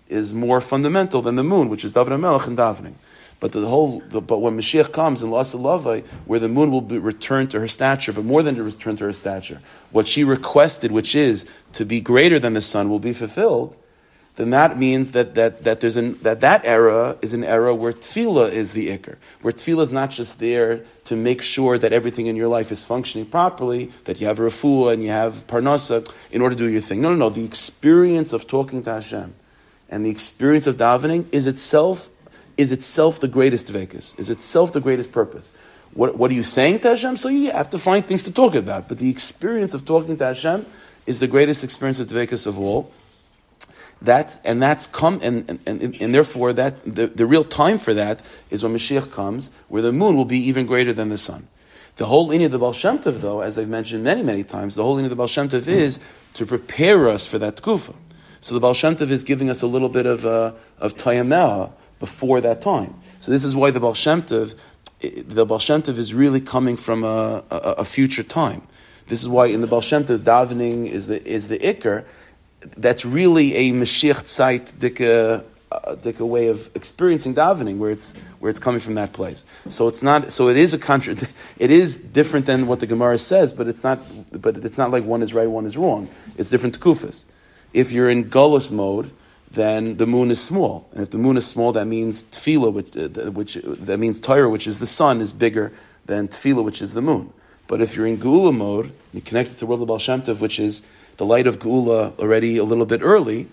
is 0.08 0.34
more 0.34 0.60
fundamental 0.60 1.22
than 1.22 1.36
the 1.36 1.44
moon, 1.44 1.68
which 1.68 1.84
is 1.84 1.92
David 1.92 2.18
Melech 2.18 2.46
and 2.46 2.58
davening. 2.58 2.94
But 3.40 3.52
the 3.52 3.66
whole, 3.66 4.00
the, 4.08 4.20
but 4.20 4.38
when 4.38 4.56
Mashiach 4.56 4.92
comes 4.92 5.22
in 5.22 5.30
Lasa 5.30 5.56
Lavai, 5.56 6.04
where 6.24 6.38
the 6.38 6.48
moon 6.48 6.70
will 6.70 6.80
be 6.80 6.98
returned 6.98 7.50
to 7.50 7.60
her 7.60 7.68
stature, 7.68 8.12
but 8.12 8.24
more 8.24 8.42
than 8.42 8.54
to 8.56 8.62
return 8.62 8.96
to 8.96 9.04
her 9.04 9.12
stature, 9.12 9.60
what 9.90 10.08
she 10.08 10.24
requested, 10.24 10.92
which 10.92 11.14
is 11.14 11.46
to 11.72 11.84
be 11.84 12.00
greater 12.00 12.38
than 12.38 12.54
the 12.54 12.62
sun, 12.62 12.88
will 12.88 13.00
be 13.00 13.12
fulfilled 13.12 13.76
then 14.36 14.50
that 14.50 14.76
means 14.78 15.12
that, 15.12 15.36
that, 15.36 15.62
that, 15.62 15.80
there's 15.80 15.96
an, 15.96 16.18
that 16.22 16.40
that 16.40 16.64
era 16.64 17.16
is 17.22 17.34
an 17.34 17.44
era 17.44 17.72
where 17.72 17.92
tefillah 17.92 18.50
is 18.50 18.72
the 18.72 18.88
ikr, 18.88 19.16
where 19.42 19.52
tefillah 19.52 19.82
is 19.82 19.92
not 19.92 20.10
just 20.10 20.40
there 20.40 20.80
to 21.04 21.14
make 21.14 21.40
sure 21.40 21.78
that 21.78 21.92
everything 21.92 22.26
in 22.26 22.34
your 22.34 22.48
life 22.48 22.72
is 22.72 22.84
functioning 22.84 23.26
properly, 23.26 23.92
that 24.04 24.20
you 24.20 24.26
have 24.26 24.38
refuah 24.38 24.92
and 24.92 25.04
you 25.04 25.10
have 25.10 25.46
parnasa 25.46 26.10
in 26.32 26.42
order 26.42 26.56
to 26.56 26.64
do 26.64 26.68
your 26.68 26.80
thing. 26.80 27.00
No, 27.00 27.10
no, 27.10 27.16
no. 27.16 27.28
The 27.30 27.44
experience 27.44 28.32
of 28.32 28.48
talking 28.48 28.82
to 28.82 28.94
Hashem 28.94 29.34
and 29.88 30.04
the 30.04 30.10
experience 30.10 30.66
of 30.66 30.78
davening 30.78 31.26
is 31.30 31.46
itself, 31.46 32.10
is 32.56 32.72
itself 32.72 33.20
the 33.20 33.28
greatest 33.28 33.72
vekas, 33.72 34.18
is 34.18 34.30
itself 34.30 34.72
the 34.72 34.80
greatest 34.80 35.12
purpose. 35.12 35.52
What, 35.92 36.18
what 36.18 36.32
are 36.32 36.34
you 36.34 36.42
saying 36.42 36.80
to 36.80 36.88
Hashem? 36.88 37.18
So 37.18 37.28
you 37.28 37.52
have 37.52 37.70
to 37.70 37.78
find 37.78 38.04
things 38.04 38.24
to 38.24 38.32
talk 38.32 38.56
about. 38.56 38.88
But 38.88 38.98
the 38.98 39.10
experience 39.10 39.74
of 39.74 39.84
talking 39.84 40.16
to 40.16 40.24
Hashem 40.24 40.66
is 41.06 41.20
the 41.20 41.28
greatest 41.28 41.62
experience 41.62 42.00
of 42.00 42.08
Dvekas 42.08 42.48
of 42.48 42.58
all. 42.58 42.90
That 44.02 44.38
and 44.44 44.62
that's 44.62 44.86
come 44.86 45.20
and, 45.22 45.48
and, 45.48 45.60
and, 45.66 45.96
and 46.00 46.14
therefore 46.14 46.52
that 46.52 46.84
the, 46.84 47.06
the 47.06 47.26
real 47.26 47.44
time 47.44 47.78
for 47.78 47.94
that 47.94 48.22
is 48.50 48.62
when 48.62 48.74
Mashiach 48.74 49.10
comes, 49.10 49.50
where 49.68 49.82
the 49.82 49.92
moon 49.92 50.16
will 50.16 50.24
be 50.24 50.38
even 50.38 50.66
greater 50.66 50.92
than 50.92 51.08
the 51.08 51.18
sun. 51.18 51.48
The 51.96 52.06
whole 52.06 52.30
inyan 52.30 52.46
of 52.46 52.50
the 52.50 52.58
Baal 52.58 52.72
Shem 52.72 52.98
Tov, 52.98 53.20
though, 53.20 53.40
as 53.40 53.56
I've 53.56 53.68
mentioned 53.68 54.02
many, 54.02 54.22
many 54.22 54.42
times, 54.42 54.74
the 54.74 54.82
whole 54.82 54.96
inyan 54.96 55.04
of 55.04 55.10
the 55.10 55.16
Baal 55.16 55.28
Shem 55.28 55.48
Tov 55.48 55.68
is 55.68 56.00
to 56.34 56.44
prepare 56.44 57.08
us 57.08 57.24
for 57.24 57.38
that 57.38 57.62
kufa. 57.62 57.94
So 58.40 58.52
the 58.54 58.60
Baal 58.60 58.74
Shem 58.74 58.96
Tov 58.96 59.10
is 59.10 59.22
giving 59.22 59.48
us 59.48 59.62
a 59.62 59.66
little 59.66 59.88
bit 59.88 60.04
of 60.04 60.26
uh, 60.26 60.52
of 60.78 60.96
tayamah 60.96 61.72
before 62.00 62.40
that 62.40 62.60
time. 62.60 62.94
So 63.20 63.30
this 63.30 63.44
is 63.44 63.54
why 63.54 63.70
the 63.70 63.80
Baal 63.80 63.94
Shem 63.94 64.22
Tov, 64.22 64.58
the 65.00 65.46
Baal 65.46 65.58
Shem 65.58 65.82
Tov 65.82 65.96
is 65.96 66.12
really 66.12 66.40
coming 66.40 66.76
from 66.76 67.04
a, 67.04 67.44
a, 67.50 67.56
a 67.56 67.84
future 67.84 68.24
time. 68.24 68.66
This 69.06 69.22
is 69.22 69.28
why 69.28 69.46
in 69.46 69.60
the 69.60 69.66
Baal 69.66 69.80
Shem 69.80 70.04
Tov, 70.04 70.18
davening 70.18 70.90
is 70.90 71.06
the 71.06 71.24
is 71.24 71.48
the 71.48 71.58
ikr, 71.58 72.04
that's 72.76 73.04
really 73.04 73.54
a 73.54 73.72
Mashiach 73.72 74.24
Zeit 74.24 74.72
dika, 74.78 75.44
uh, 75.72 76.24
way 76.24 76.48
of 76.48 76.70
experiencing 76.74 77.34
davening, 77.34 77.78
where 77.78 77.90
it's 77.90 78.16
where 78.38 78.50
it's 78.50 78.60
coming 78.60 78.80
from 78.80 78.94
that 78.94 79.12
place. 79.12 79.46
So 79.68 79.88
it's 79.88 80.02
not. 80.02 80.32
So 80.32 80.48
it 80.48 80.56
is 80.56 80.74
a 80.74 80.78
contra. 80.78 81.16
It 81.58 81.70
is 81.70 81.96
different 81.96 82.46
than 82.46 82.66
what 82.66 82.80
the 82.80 82.86
Gemara 82.86 83.18
says, 83.18 83.52
but 83.52 83.68
it's 83.68 83.84
not. 83.84 84.00
But 84.32 84.58
it's 84.58 84.78
not 84.78 84.90
like 84.90 85.04
one 85.04 85.22
is 85.22 85.34
right, 85.34 85.48
one 85.48 85.66
is 85.66 85.76
wrong. 85.76 86.08
It's 86.36 86.50
different 86.50 86.74
to 86.74 86.80
kufas. 86.80 87.24
If 87.72 87.90
you're 87.90 88.08
in 88.08 88.30
gullus 88.30 88.70
mode, 88.70 89.10
then 89.50 89.96
the 89.96 90.06
moon 90.06 90.30
is 90.30 90.42
small. 90.42 90.88
And 90.92 91.02
if 91.02 91.10
the 91.10 91.18
moon 91.18 91.36
is 91.36 91.46
small, 91.46 91.72
that 91.72 91.86
means 91.86 92.24
tefillah, 92.24 92.72
which, 92.72 92.96
uh, 92.96 93.30
which 93.30 93.54
that 93.64 93.98
means 93.98 94.20
Torah, 94.20 94.48
which 94.48 94.66
is 94.66 94.78
the 94.78 94.86
sun, 94.86 95.20
is 95.20 95.32
bigger 95.32 95.72
than 96.06 96.28
tefillah, 96.28 96.64
which 96.64 96.82
is 96.82 96.94
the 96.94 97.02
moon. 97.02 97.32
But 97.66 97.80
if 97.80 97.96
you're 97.96 98.06
in 98.06 98.18
Geula 98.18 98.54
mode, 98.54 98.92
you 99.12 99.20
connect 99.20 99.50
it 99.50 99.52
to 99.54 99.60
the 99.60 99.66
world 99.66 99.80
of 99.82 99.88
Baal 99.88 99.98
Shem 99.98 100.22
Tov, 100.22 100.40
which 100.40 100.60
is 100.60 100.82
the 101.16 101.26
light 101.26 101.46
of 101.46 101.58
Geula 101.58 102.18
already 102.18 102.58
a 102.58 102.64
little 102.64 102.86
bit 102.86 103.00
early, 103.02 103.48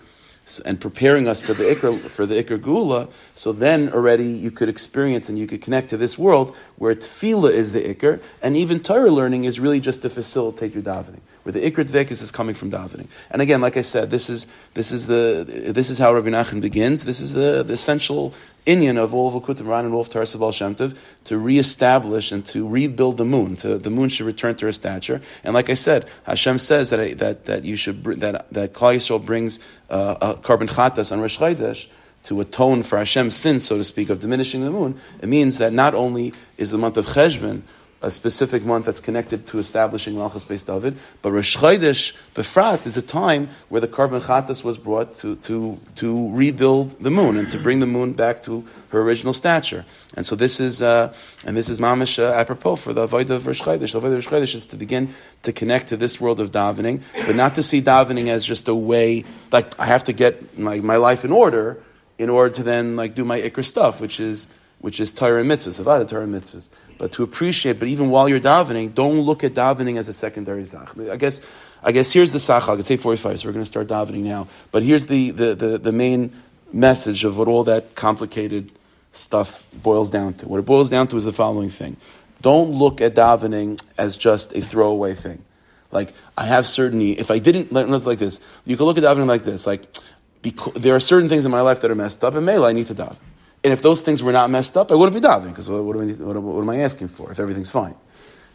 and 0.64 0.80
preparing 0.80 1.28
us 1.28 1.40
for 1.40 1.54
the 1.54 1.64
ikr 1.64 2.00
for 2.08 2.26
the 2.26 2.42
ikr 2.42 2.58
geula. 2.58 3.08
So 3.34 3.52
then 3.52 3.90
already 3.92 4.26
you 4.26 4.50
could 4.50 4.68
experience 4.68 5.28
and 5.28 5.38
you 5.38 5.46
could 5.46 5.62
connect 5.62 5.90
to 5.90 5.96
this 5.96 6.18
world 6.18 6.54
where 6.76 6.94
tefillah 6.94 7.52
is 7.52 7.72
the 7.72 7.82
ikr, 7.94 8.20
and 8.42 8.56
even 8.56 8.80
Torah 8.80 9.10
learning 9.10 9.44
is 9.44 9.60
really 9.60 9.80
just 9.80 10.02
to 10.02 10.10
facilitate 10.10 10.74
your 10.74 10.82
davening 10.82 11.20
where 11.42 11.52
the 11.52 11.60
Ikrit 11.60 11.90
Vekis 11.90 12.22
is 12.22 12.30
coming 12.30 12.54
from 12.54 12.70
davening. 12.70 13.06
And 13.30 13.42
again, 13.42 13.60
like 13.60 13.76
I 13.76 13.82
said, 13.82 14.10
this 14.10 14.30
is 14.30 14.46
this 14.74 14.92
is 14.92 15.06
the 15.06 15.44
this 15.74 15.90
is 15.90 15.98
how 15.98 16.14
Rabbi 16.14 16.28
Nachman 16.28 16.60
begins. 16.60 17.04
This 17.04 17.20
is 17.20 17.32
the, 17.32 17.62
the 17.62 17.74
essential 17.74 18.34
inyan 18.66 18.96
of 18.96 19.14
all 19.14 19.36
of 19.36 19.60
Ran 19.66 19.84
and 19.84 19.94
all 19.94 20.00
of 20.00 20.08
Taras 20.08 20.34
Baal 20.34 20.52
Shem 20.52 20.74
to 20.74 21.38
reestablish 21.38 22.32
and 22.32 22.44
to 22.46 22.66
rebuild 22.68 23.16
the 23.16 23.24
moon. 23.24 23.56
To 23.56 23.78
the 23.78 23.90
moon 23.90 24.08
should 24.08 24.26
return 24.26 24.56
to 24.56 24.66
her 24.66 24.72
stature. 24.72 25.20
And 25.44 25.54
like 25.54 25.68
I 25.68 25.74
said, 25.74 26.08
Hashem 26.24 26.58
says 26.58 26.90
that 26.90 27.18
that 27.18 27.46
that 27.46 27.64
you 27.64 27.76
should 27.76 28.04
that 28.20 28.52
that 28.52 28.72
Klal 28.72 28.96
Yisrael 28.96 29.24
brings 29.24 29.58
uh, 29.90 30.16
a 30.20 30.34
korban 30.34 30.68
chatas 30.68 31.12
on 31.12 31.20
Rosh 31.20 31.38
Chodesh 31.38 31.88
to 32.24 32.40
atone 32.40 32.82
for 32.82 32.98
Hashem's 32.98 33.34
sin, 33.34 33.58
so 33.58 33.76
to 33.76 33.84
speak, 33.84 34.08
of 34.08 34.20
diminishing 34.20 34.64
the 34.64 34.70
moon, 34.70 35.00
it 35.20 35.28
means 35.28 35.58
that 35.58 35.72
not 35.72 35.94
only 35.94 36.32
is 36.56 36.70
the 36.70 36.78
month 36.78 36.96
of 36.96 37.06
Cheshvan 37.06 37.62
a 38.02 38.10
specific 38.10 38.64
month 38.64 38.86
that's 38.86 39.00
connected 39.00 39.46
to 39.46 39.58
establishing 39.58 40.16
Malchus 40.16 40.44
Beis 40.44 40.66
David. 40.66 40.98
But 41.22 41.32
Rosh 41.32 41.56
Chodesh 41.56 42.14
Befrat 42.34 42.86
is 42.86 42.96
a 42.96 43.02
time 43.02 43.48
where 43.68 43.80
the 43.80 43.88
korban 43.88 44.20
chatas 44.20 44.64
was 44.64 44.76
brought 44.76 45.14
to, 45.16 45.36
to, 45.36 45.78
to 45.96 46.30
rebuild 46.34 46.90
the 47.02 47.10
moon 47.10 47.36
and 47.36 47.48
to 47.50 47.58
bring 47.58 47.80
the 47.80 47.86
moon 47.86 48.12
back 48.12 48.42
to 48.42 48.64
her 48.90 49.00
original 49.00 49.32
stature. 49.32 49.84
And 50.14 50.26
so 50.26 50.36
this 50.36 50.60
is, 50.60 50.82
uh, 50.82 51.14
and 51.46 51.56
this 51.56 51.68
is 51.68 51.78
mamish 51.78 52.18
uh, 52.18 52.32
apropos 52.32 52.76
for 52.76 52.92
the 52.92 53.06
avodah 53.06 53.30
of 53.30 53.46
Rosh 53.46 53.62
Chodesh. 53.62 53.92
The 53.92 54.00
avodah 54.00 54.16
of 54.18 54.26
Rosh 54.26 54.28
Chodesh 54.28 54.54
is 54.54 54.66
to 54.66 54.76
begin 54.76 55.14
to 55.42 55.52
connect 55.52 55.88
to 55.88 55.96
this 55.96 56.20
world 56.20 56.40
of 56.40 56.50
davening, 56.50 57.02
but 57.26 57.36
not 57.36 57.54
to 57.54 57.62
see 57.62 57.80
davening 57.80 58.28
as 58.28 58.44
just 58.44 58.68
a 58.68 58.74
way, 58.74 59.24
like 59.52 59.78
I 59.78 59.86
have 59.86 60.04
to 60.04 60.12
get 60.12 60.58
my, 60.58 60.80
my 60.80 60.96
life 60.96 61.24
in 61.24 61.32
order 61.32 61.80
in 62.18 62.30
order 62.30 62.54
to 62.54 62.62
then 62.62 62.94
like 62.94 63.14
do 63.14 63.24
my 63.24 63.40
ikr 63.40 63.64
stuff, 63.64 64.00
which 64.00 64.20
is 64.20 64.46
which 64.82 65.00
is 65.00 65.12
Torah 65.12 65.40
and 65.40 65.50
mitzvahs, 65.50 65.82
avodah 65.82 66.06
Torah 66.06 66.24
and 66.24 66.34
mitzvahs 66.34 66.68
but 67.02 67.10
to 67.10 67.24
appreciate. 67.24 67.80
But 67.80 67.88
even 67.88 68.10
while 68.10 68.28
you're 68.28 68.38
davening, 68.38 68.94
don't 68.94 69.22
look 69.22 69.42
at 69.42 69.54
davening 69.54 69.98
as 69.98 70.08
a 70.08 70.12
secondary 70.12 70.64
zach. 70.64 70.96
I 70.96 71.16
guess, 71.16 71.40
I 71.82 71.90
guess 71.90 72.12
here's 72.12 72.30
the 72.30 72.38
sach. 72.38 72.68
I 72.68 72.76
could 72.76 72.84
say 72.84 72.96
45, 72.96 73.40
so 73.40 73.48
we're 73.48 73.52
going 73.52 73.64
to 73.64 73.66
start 73.66 73.88
davening 73.88 74.22
now. 74.22 74.46
But 74.70 74.84
here's 74.84 75.08
the, 75.08 75.32
the, 75.32 75.54
the, 75.56 75.78
the 75.78 75.90
main 75.90 76.32
message 76.72 77.24
of 77.24 77.38
what 77.38 77.48
all 77.48 77.64
that 77.64 77.96
complicated 77.96 78.70
stuff 79.12 79.66
boils 79.82 80.10
down 80.10 80.34
to. 80.34 80.46
What 80.46 80.58
it 80.58 80.64
boils 80.64 80.90
down 80.90 81.08
to 81.08 81.16
is 81.16 81.24
the 81.24 81.32
following 81.32 81.70
thing. 81.70 81.96
Don't 82.40 82.70
look 82.70 83.00
at 83.00 83.16
davening 83.16 83.82
as 83.98 84.16
just 84.16 84.54
a 84.54 84.60
throwaway 84.60 85.14
thing. 85.14 85.44
Like, 85.90 86.14
I 86.38 86.44
have 86.46 86.68
certainty. 86.68 87.14
If 87.14 87.32
I 87.32 87.40
didn't, 87.40 87.72
let's 87.72 88.06
like 88.06 88.20
this. 88.20 88.38
You 88.64 88.76
can 88.76 88.86
look 88.86 88.96
at 88.96 89.02
davening 89.02 89.26
like 89.26 89.42
this. 89.42 89.66
Like, 89.66 89.92
because, 90.40 90.74
there 90.74 90.94
are 90.94 91.00
certain 91.00 91.28
things 91.28 91.44
in 91.44 91.50
my 91.50 91.62
life 91.62 91.80
that 91.80 91.90
are 91.90 91.96
messed 91.96 92.22
up, 92.22 92.36
and 92.36 92.46
Mela, 92.46 92.68
I 92.68 92.72
need 92.72 92.86
to 92.86 92.94
daven. 92.94 93.18
And 93.64 93.72
if 93.72 93.80
those 93.80 94.02
things 94.02 94.22
were 94.22 94.32
not 94.32 94.50
messed 94.50 94.76
up, 94.76 94.90
I 94.90 94.94
wouldn't 94.96 95.20
be 95.20 95.26
davening 95.26 95.50
because 95.50 95.70
what, 95.70 95.84
what, 95.84 95.96
what, 95.96 96.62
am 96.62 96.70
I 96.70 96.80
asking 96.80 97.08
for 97.08 97.30
if 97.30 97.38
everything's 97.38 97.70
fine? 97.70 97.94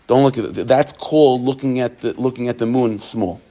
Don't 0.08 0.24
look 0.24 0.38
at 0.38 0.46
it. 0.46 0.68
That's 0.68 0.94
called 0.94 1.42
looking 1.42 1.80
at 1.80 2.02
the, 2.02 2.14
looking 2.14 2.50
at 2.50 2.58
the 2.58 2.66
moon 2.66 3.00
small. 3.00 3.42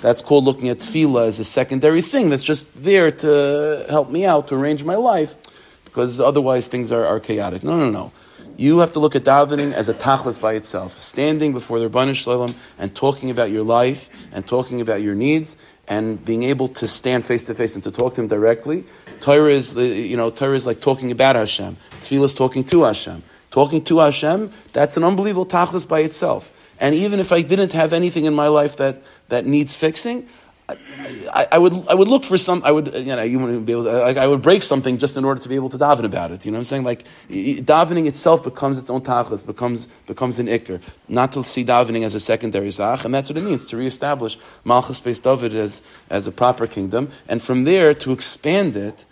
That's 0.00 0.22
called 0.22 0.44
looking 0.44 0.68
at 0.68 0.78
tefillah 0.78 1.28
as 1.28 1.38
a 1.38 1.44
secondary 1.44 2.02
thing 2.02 2.30
that's 2.30 2.42
just 2.42 2.82
there 2.82 3.10
to 3.10 3.86
help 3.88 4.10
me 4.10 4.24
out, 4.24 4.48
to 4.48 4.56
arrange 4.56 4.84
my 4.84 4.96
life, 4.96 5.36
because 5.84 6.20
otherwise 6.20 6.68
things 6.68 6.92
are, 6.92 7.06
are 7.06 7.20
chaotic. 7.20 7.62
No, 7.62 7.78
no, 7.78 7.90
no. 7.90 8.12
You 8.56 8.78
have 8.78 8.92
to 8.92 9.00
look 9.00 9.16
at 9.16 9.24
davening 9.24 9.72
as 9.72 9.88
a 9.88 9.94
tachlis 9.94 10.40
by 10.40 10.54
itself, 10.54 10.98
standing 10.98 11.52
before 11.52 11.80
the 11.80 11.88
Rabbanu 11.88 12.14
Shalom 12.14 12.54
and 12.78 12.94
talking 12.94 13.30
about 13.30 13.50
your 13.50 13.64
life 13.64 14.08
and 14.32 14.46
talking 14.46 14.80
about 14.80 15.02
your 15.02 15.14
needs 15.14 15.56
and 15.86 16.24
being 16.24 16.42
able 16.42 16.68
to 16.68 16.88
stand 16.88 17.24
face 17.24 17.42
to 17.44 17.54
face 17.54 17.74
and 17.74 17.84
to 17.84 17.90
talk 17.90 18.14
to 18.14 18.22
him 18.22 18.28
directly 18.28 18.84
Torah 19.24 19.52
is, 19.52 19.72
the, 19.72 19.86
you 19.86 20.18
know, 20.18 20.28
Torah 20.28 20.54
is 20.54 20.66
like 20.66 20.82
talking 20.82 21.10
about 21.10 21.34
Hashem. 21.34 21.78
Tefillah 22.00 22.24
is 22.24 22.34
talking 22.34 22.62
to 22.64 22.82
Hashem. 22.82 23.22
Talking 23.50 23.82
to 23.84 24.00
Hashem, 24.00 24.52
that's 24.74 24.98
an 24.98 25.04
unbelievable 25.04 25.46
tachlis 25.46 25.88
by 25.88 26.00
itself. 26.00 26.52
And 26.78 26.94
even 26.94 27.20
if 27.20 27.32
I 27.32 27.40
didn't 27.40 27.72
have 27.72 27.94
anything 27.94 28.26
in 28.26 28.34
my 28.34 28.48
life 28.48 28.76
that, 28.76 29.02
that 29.28 29.46
needs 29.46 29.74
fixing, 29.74 30.28
I, 30.66 31.58
would 31.58 31.88
I 31.88 31.94
would 31.94 32.08
look 32.08 32.24
for 32.24 32.38
some 32.38 32.62
I 32.64 32.70
would 32.70 32.94
you 32.94 33.14
know 33.14 33.22
you 33.22 33.38
wouldn't 33.38 33.66
be 33.66 33.72
able 33.72 33.84
to, 33.84 33.98
like 33.98 34.16
I 34.16 34.26
would 34.26 34.40
break 34.40 34.62
something 34.62 34.96
just 34.96 35.18
in 35.18 35.24
order 35.24 35.42
to 35.42 35.48
be 35.48 35.56
able 35.56 35.68
to 35.68 35.76
daven 35.78 36.04
about 36.04 36.30
it. 36.30 36.46
You 36.46 36.52
know 36.52 36.56
what 36.56 36.60
I'm 36.60 36.64
saying? 36.64 36.84
Like 36.84 37.04
davening 37.28 38.06
itself 38.06 38.42
becomes 38.42 38.78
its 38.78 38.88
own 38.88 39.02
tachlis, 39.02 39.44
becomes 39.44 39.86
becomes 40.06 40.38
an 40.38 40.46
ikr. 40.46 40.80
Not 41.06 41.32
to 41.32 41.44
see 41.44 41.66
davening 41.66 42.04
as 42.04 42.14
a 42.14 42.20
secondary 42.20 42.70
zach, 42.70 43.04
and 43.04 43.14
that's 43.14 43.28
what 43.28 43.36
it 43.36 43.44
means 43.44 43.66
to 43.66 43.76
reestablish 43.76 44.38
Malchus 44.64 45.00
based 45.00 45.24
David 45.24 45.54
as 45.54 45.82
as 46.08 46.26
a 46.26 46.32
proper 46.32 46.66
kingdom, 46.66 47.10
and 47.28 47.42
from 47.42 47.64
there 47.64 47.92
to 47.92 48.12
expand 48.12 48.74
it 48.74 49.04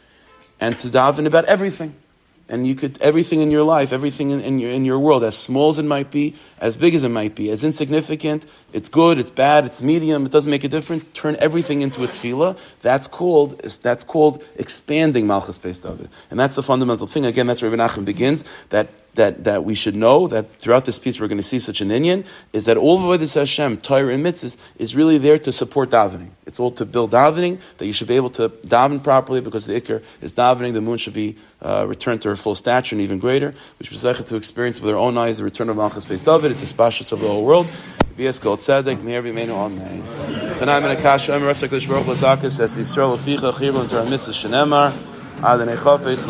and 0.59 0.79
to 0.79 0.89
daven 0.89 1.27
about 1.27 1.45
everything 1.45 1.95
and 2.49 2.67
you 2.67 2.75
could 2.75 3.01
everything 3.01 3.41
in 3.41 3.51
your 3.51 3.63
life, 3.63 3.93
everything 3.93 4.31
in, 4.31 4.41
in, 4.41 4.59
your 4.59 4.71
in 4.71 4.85
your 4.85 4.99
world, 4.99 5.25
as 5.25 5.37
small 5.37 5.71
as 5.71 5.79
it 5.79 5.85
might 5.85 6.11
be, 6.11 6.35
as 6.61 6.77
big 6.77 6.95
as 6.95 7.05
it 7.05 7.09
might 7.09 7.35
be, 7.35 7.51
as 7.51 7.65
insignificant, 7.65 8.47
it's 8.73 8.89
good, 8.89 9.19
it's 9.19 9.31
bad, 9.31 9.65
it's 9.65 9.83
medium, 9.83 10.27
it 10.27 10.33
doesn't 10.33 10.51
make 10.51 10.65
a 10.65 10.69
difference. 10.69 11.09
Turn 11.09 11.37
everything 11.39 11.81
into 11.81 12.05
a 12.05 12.09
tefillah. 12.09 12.59
That's 12.83 13.09
called 13.09 13.59
that's 13.61 14.05
called 14.05 14.45
expanding 14.57 15.27
Malchus 15.27 15.59
Beis 15.59 15.83
David, 15.83 16.09
and 16.31 16.39
that's 16.39 16.55
the 16.55 16.63
fundamental 16.63 17.07
thing. 17.07 17.25
Again, 17.25 17.47
that's 17.47 17.63
where 17.63 17.69
Ibn 17.69 17.81
Achim 17.81 18.05
begins. 18.05 18.45
That 18.71 18.89
that, 19.15 19.45
that 19.45 19.65
we 19.65 19.75
should 19.75 19.95
know 19.95 20.27
that 20.29 20.57
throughout 20.57 20.85
this 20.85 20.99
piece 20.99 21.21
we're 21.21 21.29
going 21.29 21.39
to 21.39 21.43
see 21.43 21.59
such 21.59 21.81
an 21.81 21.89
inyan 21.89 22.25
is 22.53 22.65
that 22.65 22.77
all 22.77 23.13
of 23.13 23.21
this 23.21 23.35
Hashem, 23.35 23.79
Torah 23.79 24.13
and 24.13 24.25
mitzvahs, 24.25 24.57
is 24.79 24.97
really 24.97 25.19
there 25.19 25.39
to 25.39 25.53
support 25.53 25.91
davening. 25.91 26.31
It's 26.47 26.59
all 26.59 26.71
to 26.73 26.85
build 26.85 27.13
davening, 27.13 27.61
that 27.79 27.87
you 27.87 27.93
should 27.93 28.09
be 28.09 28.17
able 28.17 28.31
to 28.31 28.49
daven 28.49 29.03
properly 29.03 29.41
because 29.41 29.67
the 29.67 29.81
ikr 29.81 30.03
is 30.21 30.33
davening, 30.33 30.73
the 30.73 30.81
moon 30.81 30.99
should 30.99 31.13
be 31.13 31.37
uh, 31.61 31.87
returned 31.87 32.23
to 32.23 32.29
her 32.29 32.37
full 32.37 32.55
stature 32.55 32.95
and 32.95 33.03
even 33.03 33.19
greater, 33.19 33.55
which 33.79 33.91
we 33.91 33.97
to 33.97 34.37
experience 34.37 34.81
with 34.81 34.91
our 34.91 34.99
own 34.99 35.17
eyes 35.17 35.39
the 35.39 35.45
return 35.45 35.69
of 35.69 35.77
Malchus 35.77 36.07
Beis 36.07 36.25
David. 36.25 36.51
It's 36.53 36.63
a 36.63 36.75
spashus 36.75 37.13
of 37.13 37.21
the 37.21 37.29
whole 37.29 37.45
world. 37.45 37.67
V'yes 38.17 38.43
Gold 38.43 38.61
Tzedek, 38.61 39.03
Meir 39.03 39.23
B'meinu 39.23 39.51
Amen. 39.51 40.03
Chanayim 40.59 40.85
and 40.85 40.99
Akasha, 40.99 41.35
Omer 41.35 41.47
Ratzak 41.47 41.69
Lishbaruch 41.69 42.05
Lazakas, 42.05 42.61
Es 42.61 42.77
Yisrael, 42.77 43.17
Aficha, 43.17 43.53
Chibron, 43.53 43.89
Torah 43.89 44.09
Mitzvah, 44.09 44.33
Shenemar, 44.33 44.93
Adonai 45.43 45.77
Chafetz, 45.77 46.29